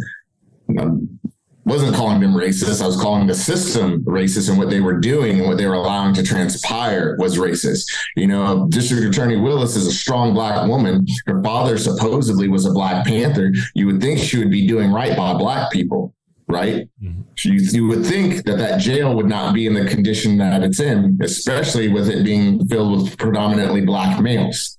wasn't 1.69 1.95
calling 1.95 2.19
them 2.19 2.33
racist. 2.33 2.81
I 2.81 2.87
was 2.87 2.99
calling 2.99 3.27
the 3.27 3.35
system 3.35 4.03
racist 4.03 4.49
and 4.49 4.57
what 4.57 4.69
they 4.69 4.81
were 4.81 4.99
doing 4.99 5.39
and 5.39 5.47
what 5.47 5.57
they 5.57 5.67
were 5.67 5.73
allowing 5.73 6.13
to 6.15 6.23
transpire 6.23 7.15
was 7.17 7.37
racist. 7.37 7.85
You 8.15 8.27
know, 8.27 8.67
District 8.69 9.03
Attorney 9.03 9.37
Willis 9.37 9.75
is 9.75 9.87
a 9.87 9.91
strong 9.91 10.33
black 10.33 10.67
woman. 10.67 11.05
Her 11.27 11.41
father 11.43 11.77
supposedly 11.77 12.47
was 12.47 12.65
a 12.65 12.71
Black 12.71 13.05
Panther. 13.05 13.51
You 13.75 13.85
would 13.87 14.01
think 14.01 14.19
she 14.19 14.37
would 14.37 14.51
be 14.51 14.67
doing 14.67 14.91
right 14.91 15.15
by 15.15 15.33
black 15.33 15.71
people, 15.71 16.13
right? 16.47 16.89
Mm-hmm. 17.01 17.21
You, 17.43 17.59
you 17.59 17.87
would 17.87 18.05
think 18.05 18.45
that 18.45 18.57
that 18.57 18.79
jail 18.79 19.15
would 19.15 19.27
not 19.27 19.53
be 19.53 19.65
in 19.65 19.73
the 19.73 19.85
condition 19.85 20.37
that 20.37 20.63
it's 20.63 20.79
in, 20.79 21.17
especially 21.21 21.87
with 21.87 22.09
it 22.09 22.23
being 22.25 22.65
filled 22.67 23.03
with 23.03 23.17
predominantly 23.17 23.81
black 23.81 24.19
males. 24.19 24.77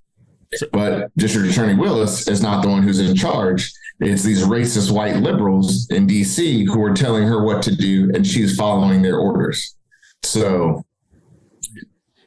But 0.73 1.17
District 1.17 1.49
Attorney 1.49 1.75
Willis 1.75 2.27
is 2.27 2.43
not 2.43 2.63
the 2.63 2.69
one 2.69 2.83
who's 2.83 2.99
in 2.99 3.15
charge. 3.15 3.73
It's 4.01 4.23
these 4.23 4.45
racist 4.45 4.91
white 4.91 5.17
liberals 5.17 5.89
in 5.91 6.07
DC 6.07 6.65
who 6.67 6.83
are 6.83 6.95
telling 6.95 7.27
her 7.27 7.45
what 7.45 7.63
to 7.65 7.77
do, 7.77 8.11
and 8.15 8.27
she's 8.27 8.57
following 8.57 9.03
their 9.03 9.19
orders. 9.19 9.77
So 10.23 10.83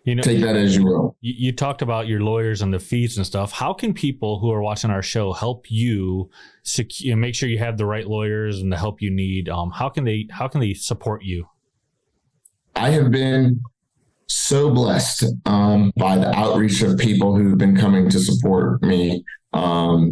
you 0.05 0.15
know, 0.15 0.21
take 0.21 0.41
that 0.41 0.55
as 0.55 0.75
you 0.75 0.85
will. 0.85 1.15
You, 1.21 1.33
you, 1.37 1.51
talked 1.51 1.81
about 1.81 2.07
your 2.07 2.19
lawyers 2.19 2.61
and 2.61 2.73
the 2.73 2.79
fees 2.79 3.17
and 3.17 3.25
stuff. 3.25 3.53
How 3.53 3.73
can 3.73 3.93
people 3.93 4.39
who 4.39 4.51
are 4.51 4.61
watching 4.61 4.91
our 4.91 5.01
show 5.01 5.31
help 5.31 5.71
you 5.71 6.29
secure, 6.63 7.15
make 7.15 7.35
sure 7.35 7.47
you 7.47 7.59
have 7.59 7.77
the 7.77 7.85
right 7.85 8.05
lawyers 8.05 8.59
and 8.59 8.71
the 8.71 8.77
help 8.77 9.01
you 9.01 9.09
need? 9.09 9.47
Um, 9.47 9.71
how 9.71 9.89
can 9.89 10.03
they 10.03 10.27
how 10.29 10.47
can 10.47 10.59
they 10.59 10.73
support 10.73 11.23
you? 11.23 11.47
I 12.75 12.89
have 12.89 13.11
been 13.11 13.61
so 14.27 14.71
blessed 14.71 15.25
um, 15.45 15.93
by 15.95 16.17
the 16.17 16.35
outreach 16.35 16.81
of 16.81 16.97
people 16.97 17.35
who've 17.35 17.57
been 17.57 17.75
coming 17.75 18.09
to 18.09 18.19
support 18.19 18.81
me. 18.83 19.23
Um, 19.53 20.11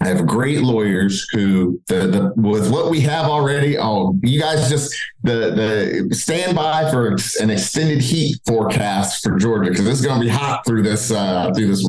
I 0.00 0.08
have 0.08 0.26
great 0.26 0.60
lawyers 0.60 1.26
who 1.32 1.80
the, 1.86 2.06
the 2.06 2.32
with 2.36 2.70
what 2.70 2.90
we 2.90 3.00
have 3.00 3.26
already. 3.26 3.78
Oh, 3.78 4.18
you 4.22 4.40
guys 4.40 4.68
just 4.68 4.94
the 5.22 6.04
the 6.08 6.14
stand 6.14 6.54
by 6.54 6.90
for 6.90 7.16
an 7.40 7.50
extended 7.50 8.00
heat 8.02 8.38
forecast 8.46 9.22
for 9.22 9.38
Georgia 9.38 9.70
because 9.70 9.86
it's 9.86 10.04
going 10.04 10.20
to 10.20 10.26
be 10.26 10.30
hot 10.30 10.66
through 10.66 10.82
this 10.82 11.10
uh, 11.10 11.50
through 11.54 11.68
this. 11.68 11.88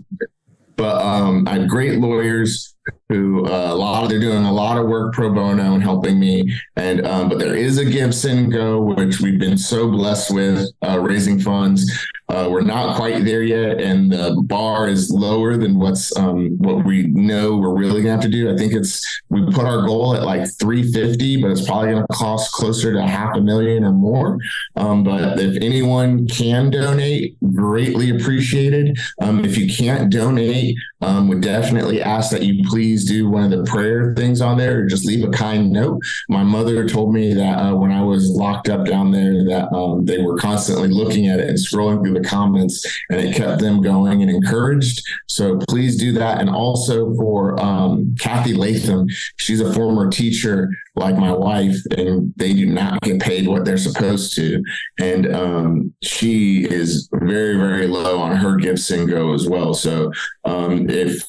But 0.77 1.01
um, 1.03 1.47
I 1.47 1.55
have 1.59 1.67
great 1.67 1.99
lawyers 1.99 2.75
who 3.09 3.45
uh, 3.45 3.73
a 3.73 3.75
lot 3.75 4.03
of, 4.03 4.09
they're 4.09 4.19
doing 4.19 4.43
a 4.43 4.51
lot 4.51 4.77
of 4.77 4.87
work 4.87 5.13
pro 5.13 5.33
bono 5.33 5.73
and 5.73 5.83
helping 5.83 6.19
me. 6.19 6.53
And 6.75 7.05
um, 7.05 7.29
but 7.29 7.39
there 7.39 7.55
is 7.55 7.77
a 7.77 7.85
GiveSendGo 7.85 8.95
which 8.95 9.19
we've 9.19 9.39
been 9.39 9.57
so 9.57 9.89
blessed 9.89 10.33
with 10.33 10.69
uh, 10.85 10.99
raising 10.99 11.39
funds. 11.39 11.89
Uh, 12.29 12.49
we're 12.51 12.61
not 12.61 12.97
quite 12.97 13.23
there 13.23 13.41
yet, 13.41 13.79
and 13.79 14.11
the 14.11 14.35
bar 14.47 14.89
is 14.89 15.09
lower 15.09 15.55
than 15.55 15.79
what's 15.79 16.15
um, 16.17 16.57
what 16.57 16.83
we 16.83 17.03
know 17.03 17.55
we're 17.55 17.73
really 17.73 18.01
gonna 18.01 18.11
have 18.11 18.21
to 18.21 18.27
do. 18.27 18.51
I 18.51 18.57
think 18.57 18.73
it's 18.73 19.21
we 19.29 19.45
put 19.45 19.63
our 19.63 19.87
goal 19.87 20.13
at 20.13 20.23
like 20.23 20.45
350, 20.59 21.41
but 21.41 21.51
it's 21.51 21.65
probably 21.65 21.91
gonna 21.91 22.05
cost 22.11 22.51
closer 22.51 22.91
to 22.91 23.01
half 23.01 23.37
a 23.37 23.39
million 23.39 23.85
or 23.85 23.93
more. 23.93 24.37
Um, 24.75 25.05
but 25.05 25.39
if 25.39 25.55
anyone 25.63 26.27
can 26.27 26.69
donate, 26.69 27.37
greatly 27.53 28.09
appreciated. 28.09 28.97
Um, 29.21 29.45
if 29.45 29.57
you 29.57 29.73
can't 29.73 30.11
donate, 30.11 30.75
um, 30.99 31.29
would 31.29 31.41
definitely 31.41 32.01
ask 32.01 32.31
that 32.31 32.43
you 32.43 32.61
please 32.67 33.05
do 33.05 33.29
one 33.29 33.43
of 33.43 33.51
the 33.51 33.63
prayer 33.63 34.13
things 34.15 34.41
on 34.41 34.57
there, 34.57 34.81
or 34.81 34.85
just 34.85 35.05
leave 35.05 35.23
a 35.23 35.31
kind 35.31 35.71
note. 35.71 36.01
My 36.27 36.43
mother 36.43 36.89
told 36.89 37.13
me 37.13 37.33
that 37.35 37.57
uh, 37.57 37.75
when 37.75 37.93
I 37.93 38.03
was 38.03 38.29
locked 38.29 38.67
up 38.67 38.85
down 38.85 39.13
there, 39.13 39.45
that 39.45 39.71
um, 39.73 40.03
they 40.03 40.21
were 40.21 40.37
constantly 40.37 40.89
looking 40.89 41.27
at 41.27 41.39
it 41.39 41.47
and 41.47 41.57
scrolling 41.57 42.03
through 42.03 42.16
the 42.17 42.27
comments, 42.27 42.86
and 43.10 43.19
it 43.19 43.36
kept 43.36 43.62
them 43.62 43.82
going 43.82 44.21
and 44.21 44.32
encouraged. 44.32 45.06
So 45.27 45.58
please 45.69 45.97
do 45.97 46.12
that. 46.13 46.39
And 46.39 46.49
also 46.49 47.13
for 47.15 47.60
um, 47.60 48.15
Kathy 48.19 48.53
Latham, 48.53 49.08
she's 49.38 49.62
a 49.62 49.73
former 49.73 50.10
teacher 50.10 50.69
like 50.95 51.17
my 51.17 51.32
wife, 51.32 51.77
and 51.97 52.34
they 52.38 52.53
do 52.53 52.65
not 52.65 53.01
get 53.01 53.21
paid 53.21 53.47
what 53.47 53.65
they're 53.65 53.77
supposed 53.77 54.36
to. 54.36 54.63
And 54.99 55.34
um, 55.34 55.93
she 56.01 56.65
is 56.65 57.10
very, 57.13 57.58
very 57.58 57.88
low 57.88 58.19
on 58.19 58.36
her 58.36 58.58
GiveSendGo 58.58 59.34
as 59.34 59.47
well. 59.47 59.73
So 59.73 60.12
um, 60.45 60.89
if 60.89 61.23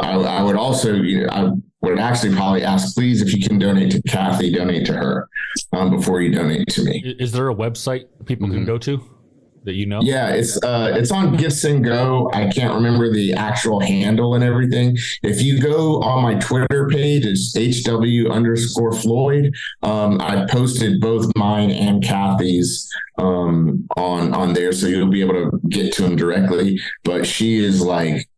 I, 0.00 0.12
I, 0.12 0.42
would 0.42 0.56
also, 0.56 0.94
you 0.94 1.26
know, 1.26 1.28
I 1.30 1.50
would 1.82 1.98
actually 1.98 2.34
probably 2.34 2.64
ask, 2.64 2.94
please, 2.94 3.22
if 3.22 3.34
you 3.34 3.42
can 3.42 3.58
donate 3.58 3.90
to 3.92 4.02
Kathy, 4.02 4.52
donate 4.52 4.86
to 4.86 4.94
her 4.94 5.28
um, 5.72 5.90
before 5.90 6.20
you 6.20 6.32
donate 6.32 6.68
to 6.68 6.84
me. 6.84 7.16
Is 7.18 7.32
there 7.32 7.48
a 7.48 7.54
website 7.54 8.06
people 8.26 8.46
mm-hmm. 8.46 8.58
can 8.58 8.64
go 8.64 8.78
to? 8.78 9.17
That 9.64 9.74
you 9.74 9.86
know? 9.86 10.00
Yeah, 10.02 10.30
it's 10.30 10.62
uh, 10.62 10.92
it's 10.94 11.10
on 11.10 11.36
GiveSendGo. 11.36 12.34
I 12.34 12.48
can't 12.48 12.74
remember 12.74 13.12
the 13.12 13.32
actual 13.34 13.80
handle 13.80 14.34
and 14.34 14.44
everything. 14.44 14.96
If 15.22 15.42
you 15.42 15.60
go 15.60 16.00
on 16.02 16.22
my 16.22 16.34
Twitter 16.34 16.88
page, 16.88 17.24
it's 17.24 17.54
HW 17.56 18.30
underscore 18.30 18.92
Floyd. 18.92 19.52
Um, 19.82 20.20
I 20.20 20.46
posted 20.50 21.00
both 21.00 21.30
mine 21.36 21.70
and 21.70 22.02
Kathy's 22.02 22.88
um, 23.18 23.86
on 23.96 24.34
on 24.34 24.54
there, 24.54 24.72
so 24.72 24.86
you'll 24.86 25.10
be 25.10 25.22
able 25.22 25.34
to 25.34 25.60
get 25.68 25.92
to 25.94 26.02
them 26.02 26.16
directly. 26.16 26.80
But 27.04 27.26
she 27.26 27.56
is 27.56 27.82
like 27.82 28.28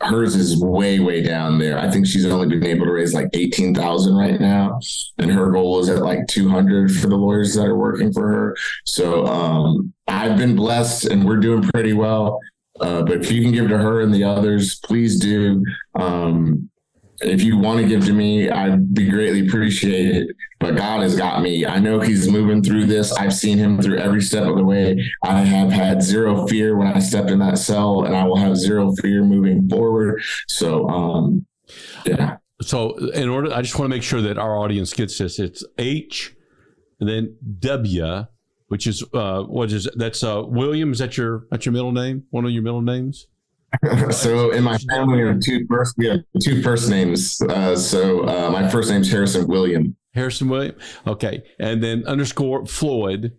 hers 0.00 0.34
is 0.34 0.62
way 0.62 1.00
way 1.00 1.22
down 1.22 1.58
there. 1.58 1.78
I 1.78 1.90
think 1.90 2.06
she's 2.06 2.26
only 2.26 2.48
been 2.48 2.66
able 2.66 2.86
to 2.86 2.92
raise 2.92 3.14
like 3.14 3.28
eighteen 3.34 3.74
thousand 3.74 4.16
right 4.16 4.40
now, 4.40 4.80
and 5.18 5.30
her 5.30 5.50
goal 5.50 5.78
is 5.80 5.88
at 5.88 5.98
like 5.98 6.26
two 6.28 6.48
hundred 6.48 6.94
for 6.94 7.08
the 7.08 7.16
lawyers 7.16 7.54
that 7.54 7.66
are 7.66 7.76
working 7.76 8.12
for 8.12 8.28
her. 8.28 8.56
So 8.84 9.26
um, 9.26 9.92
I've 10.06 10.36
been 10.36 10.56
blessed, 10.56 11.06
and 11.06 11.24
we're 11.24 11.38
doing 11.38 11.62
pretty 11.62 11.92
well. 11.92 12.40
Uh, 12.80 13.02
but 13.02 13.20
if 13.20 13.30
you 13.32 13.42
can 13.42 13.52
give 13.52 13.68
to 13.68 13.78
her 13.78 14.00
and 14.00 14.14
the 14.14 14.24
others, 14.24 14.78
please 14.80 15.18
do. 15.18 15.64
Um, 15.94 16.70
if 17.20 17.42
you 17.42 17.58
want 17.58 17.80
to 17.80 17.86
give 17.86 18.04
to 18.06 18.12
me, 18.12 18.48
I'd 18.48 18.94
be 18.94 19.08
greatly 19.08 19.46
appreciated. 19.46 20.34
But 20.60 20.76
God 20.76 21.02
has 21.02 21.16
got 21.16 21.42
me. 21.42 21.66
I 21.66 21.78
know 21.78 22.00
He's 22.00 22.30
moving 22.30 22.62
through 22.62 22.86
this. 22.86 23.12
I've 23.12 23.34
seen 23.34 23.58
Him 23.58 23.80
through 23.80 23.98
every 23.98 24.22
step 24.22 24.46
of 24.46 24.56
the 24.56 24.64
way. 24.64 25.10
I 25.22 25.40
have 25.40 25.70
had 25.70 26.02
zero 26.02 26.46
fear 26.46 26.76
when 26.76 26.88
I 26.88 26.98
stepped 26.98 27.30
in 27.30 27.38
that 27.40 27.58
cell, 27.58 28.04
and 28.04 28.14
I 28.16 28.24
will 28.24 28.36
have 28.36 28.56
zero 28.56 28.92
fear 29.00 29.22
moving 29.22 29.68
forward. 29.68 30.22
So, 30.48 30.88
um, 30.88 31.46
yeah. 32.04 32.36
So, 32.60 32.96
in 32.96 33.28
order, 33.28 33.52
I 33.52 33.62
just 33.62 33.78
want 33.78 33.90
to 33.90 33.96
make 33.96 34.02
sure 34.02 34.20
that 34.22 34.38
our 34.38 34.56
audience 34.56 34.92
gets 34.92 35.18
this. 35.18 35.38
It's 35.38 35.64
H, 35.78 36.34
and 37.00 37.08
then 37.08 37.36
W, 37.60 38.26
which 38.66 38.86
is 38.86 39.04
uh, 39.14 39.42
what 39.42 39.72
is 39.72 39.88
that's 39.94 40.22
uh, 40.24 40.42
William? 40.44 40.92
Is 40.92 40.98
that 40.98 41.16
your 41.16 41.46
that's 41.50 41.66
your 41.66 41.72
middle 41.72 41.92
name? 41.92 42.24
One 42.30 42.44
of 42.44 42.50
your 42.50 42.62
middle 42.62 42.82
names? 42.82 43.28
so 44.10 44.50
in 44.50 44.64
my 44.64 44.78
family, 44.78 45.22
we 45.22 45.28
have 45.28 45.40
two 45.40 45.66
first 45.68 45.94
we 45.98 46.06
have 46.06 46.20
two 46.42 46.62
first 46.62 46.88
names. 46.88 47.40
Uh, 47.42 47.76
so 47.76 48.26
uh, 48.26 48.50
my 48.50 48.68
first 48.68 48.90
name's 48.90 49.10
Harrison 49.10 49.46
William. 49.46 49.96
Harrison 50.14 50.48
William. 50.48 50.74
Okay, 51.06 51.42
and 51.58 51.82
then 51.82 52.04
underscore 52.06 52.66
Floyd. 52.66 53.36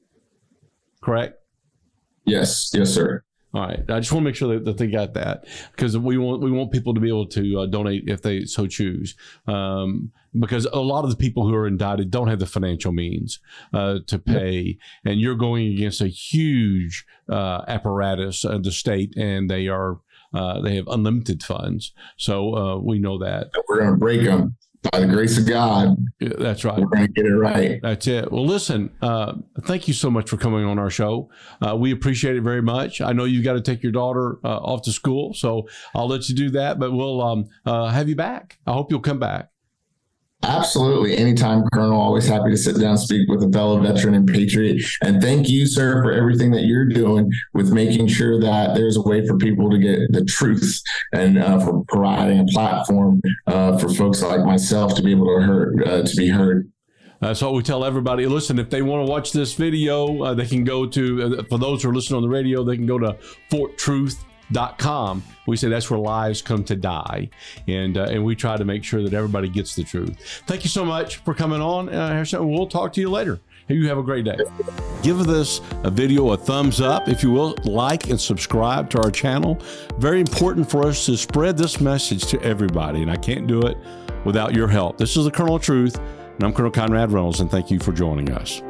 Correct. 1.01 1.35
Yes. 2.25 2.71
Yes, 2.73 2.93
sir. 2.93 3.23
All 3.51 3.61
right. 3.61 3.79
I 3.89 3.99
just 3.99 4.11
want 4.11 4.23
to 4.23 4.29
make 4.29 4.35
sure 4.35 4.53
that, 4.53 4.65
that 4.65 4.77
they 4.77 4.87
got 4.87 5.15
that 5.15 5.45
because 5.71 5.97
we 5.97 6.19
want 6.19 6.41
we 6.41 6.51
want 6.51 6.71
people 6.71 6.93
to 6.93 6.99
be 6.99 7.07
able 7.07 7.25
to 7.27 7.61
uh, 7.61 7.65
donate 7.65 8.03
if 8.07 8.21
they 8.21 8.45
so 8.45 8.67
choose. 8.67 9.15
Um, 9.47 10.11
because 10.39 10.65
a 10.65 10.79
lot 10.79 11.03
of 11.03 11.09
the 11.09 11.15
people 11.15 11.47
who 11.47 11.55
are 11.55 11.65
indicted 11.65 12.11
don't 12.11 12.27
have 12.27 12.37
the 12.37 12.45
financial 12.45 12.91
means 12.91 13.39
uh, 13.73 13.99
to 14.05 14.19
pay, 14.19 14.77
and 15.03 15.19
you're 15.19 15.33
going 15.33 15.73
against 15.73 16.01
a 16.01 16.07
huge 16.07 17.05
uh, 17.27 17.63
apparatus 17.67 18.43
of 18.45 18.63
the 18.63 18.71
state, 18.71 19.15
and 19.17 19.49
they 19.49 19.67
are 19.67 19.97
uh, 20.33 20.61
they 20.61 20.75
have 20.75 20.87
unlimited 20.87 21.43
funds. 21.43 21.93
So 22.17 22.55
uh, 22.55 22.77
we 22.77 22.99
know 22.99 23.17
that. 23.19 23.51
We're 23.67 23.79
going 23.79 23.91
to 23.91 23.97
break 23.97 24.23
them 24.23 24.57
by 24.91 24.99
the 25.01 25.07
grace 25.07 25.37
of 25.37 25.47
God. 25.47 25.97
Yeah, 26.19 26.29
that's 26.37 26.63
right. 26.63 26.79
We're 26.79 26.87
going 26.87 27.07
to 27.07 27.13
get 27.13 27.25
it 27.25 27.35
right. 27.35 27.79
That's 27.81 28.07
it. 28.07 28.31
Well, 28.31 28.45
listen, 28.45 28.91
uh, 29.01 29.33
thank 29.61 29.87
you 29.87 29.93
so 29.93 30.09
much 30.09 30.29
for 30.29 30.37
coming 30.37 30.65
on 30.65 30.79
our 30.79 30.89
show. 30.89 31.29
Uh, 31.65 31.75
we 31.75 31.91
appreciate 31.91 32.35
it 32.35 32.41
very 32.41 32.61
much. 32.61 33.01
I 33.01 33.11
know 33.11 33.25
you've 33.25 33.43
got 33.43 33.53
to 33.53 33.61
take 33.61 33.83
your 33.83 33.91
daughter 33.91 34.39
uh, 34.43 34.57
off 34.57 34.83
to 34.83 34.91
school, 34.91 35.33
so 35.33 35.67
I'll 35.93 36.07
let 36.07 36.29
you 36.29 36.35
do 36.35 36.49
that, 36.51 36.79
but 36.79 36.91
we'll 36.91 37.21
um, 37.21 37.45
uh, 37.65 37.89
have 37.89 38.07
you 38.07 38.15
back. 38.15 38.59
I 38.65 38.73
hope 38.73 38.89
you'll 38.91 39.01
come 39.01 39.19
back. 39.19 39.49
Absolutely. 40.43 41.17
Anytime, 41.17 41.63
Colonel. 41.73 41.99
Always 41.99 42.25
happy 42.25 42.49
to 42.49 42.58
sit 42.58 42.80
down 42.80 42.97
speak 42.97 43.28
with 43.28 43.43
a 43.43 43.52
fellow 43.52 43.80
veteran 43.82 44.13
and 44.13 44.25
patriot. 44.25 44.82
And 45.04 45.21
thank 45.21 45.49
you, 45.49 45.67
sir, 45.67 46.02
for 46.02 46.13
everything 46.13 46.52
that 46.52 46.63
you're 46.63 46.86
doing 46.86 47.30
with 47.54 47.73
making 47.73 48.08
sure 48.08 48.39
that 48.39 48.73
there's 48.73 48.95
a 48.95 49.02
way 49.02 49.28
for 49.28 49.38
people 49.38 49.69
to 49.69 49.78
get 49.78 49.99
the 50.12 50.23
truth 50.23 50.82
and 51.13 51.39
uh, 51.39 51.60
for 51.60 51.84
providing 51.89 52.39
a 52.39 52.45
platform 52.45 53.21
uh, 53.47 53.78
for 53.78 53.89
folks 53.89 54.21
like 54.21 54.45
myself 54.45 54.95
to 54.95 55.04
be 55.04 55.12
able 55.12 55.28
to, 55.28 55.45
heard, 55.45 55.84
uh, 55.86 56.04
to 56.04 56.15
be 56.15 56.30
heard. 56.30 56.71
That's 57.19 57.41
what 57.41 57.54
we 57.54 57.62
tell 57.62 57.84
everybody. 57.84 58.25
Listen, 58.25 58.60
if 58.60 58.69
they 58.69 58.82
want 58.82 59.06
to 59.06 59.12
watch 59.12 59.34
this 59.34 59.54
video, 59.54 60.23
uh, 60.23 60.33
they 60.33 60.46
can 60.46 60.63
go 60.63 60.85
to, 60.85 61.37
uh, 61.40 61.44
for 61.50 61.58
those 61.58 61.83
who 61.83 61.90
are 61.90 61.94
listening 61.94 62.15
on 62.15 62.23
the 62.23 62.29
radio, 62.29 62.63
they 62.63 62.77
can 62.77 62.85
go 62.85 62.98
to 62.98 63.17
Fort 63.52 63.77
Truth 63.77 64.23
com. 64.77 65.23
We 65.47 65.58
say 65.58 65.69
that's 65.69 65.89
where 65.89 66.00
lives 66.00 66.41
come 66.41 66.63
to 66.65 66.75
die, 66.75 67.29
and 67.67 67.97
uh, 67.97 68.04
and 68.04 68.23
we 68.23 68.35
try 68.35 68.58
to 68.58 68.65
make 68.65 68.83
sure 68.83 69.02
that 69.04 69.13
everybody 69.13 69.50
gets 69.50 69.75
the 69.75 69.83
truth. 69.83 70.43
Thank 70.47 70.63
you 70.63 70.69
so 70.69 70.85
much 70.85 71.17
for 71.17 71.33
coming 71.33 71.62
on, 71.62 71.89
uh, 71.89 72.25
We'll 72.33 72.67
talk 72.67 72.93
to 72.93 73.02
you 73.02 73.10
later. 73.10 73.39
You 73.67 73.87
have 73.87 74.00
a 74.00 74.04
great 74.04 74.25
day. 74.25 74.37
Give 75.04 75.23
this 75.25 75.60
video 75.83 76.31
a 76.31 76.37
thumbs 76.37 76.81
up, 76.81 77.08
if 77.08 77.21
you 77.21 77.31
will. 77.31 77.56
Like 77.65 78.10
and 78.10 78.19
subscribe 78.19 78.89
to 78.91 79.00
our 79.00 79.12
channel. 79.12 79.60
Very 80.00 80.19
important 80.19 80.69
for 80.69 80.87
us 80.87 81.06
to 81.06 81.15
spread 81.15 81.56
this 81.56 81.79
message 81.79 82.25
to 82.27 82.41
everybody, 82.41 83.04
and 83.04 83.12
I 83.12 83.15
can't 83.15 83.45
do 83.45 83.62
it 83.62 83.77
without 84.25 84.56
your 84.56 84.67
help. 84.67 84.97
This 84.97 85.15
is 85.15 85.25
the 85.25 85.31
Colonel 85.31 85.56
of 85.56 85.62
Truth. 85.62 86.00
And 86.00 86.43
I'm 86.43 86.54
Colonel 86.54 86.71
Conrad 86.71 87.12
Reynolds, 87.12 87.41
and 87.41 87.52
thank 87.52 87.69
you 87.69 87.79
for 87.79 87.91
joining 87.91 88.31
us. 88.31 88.62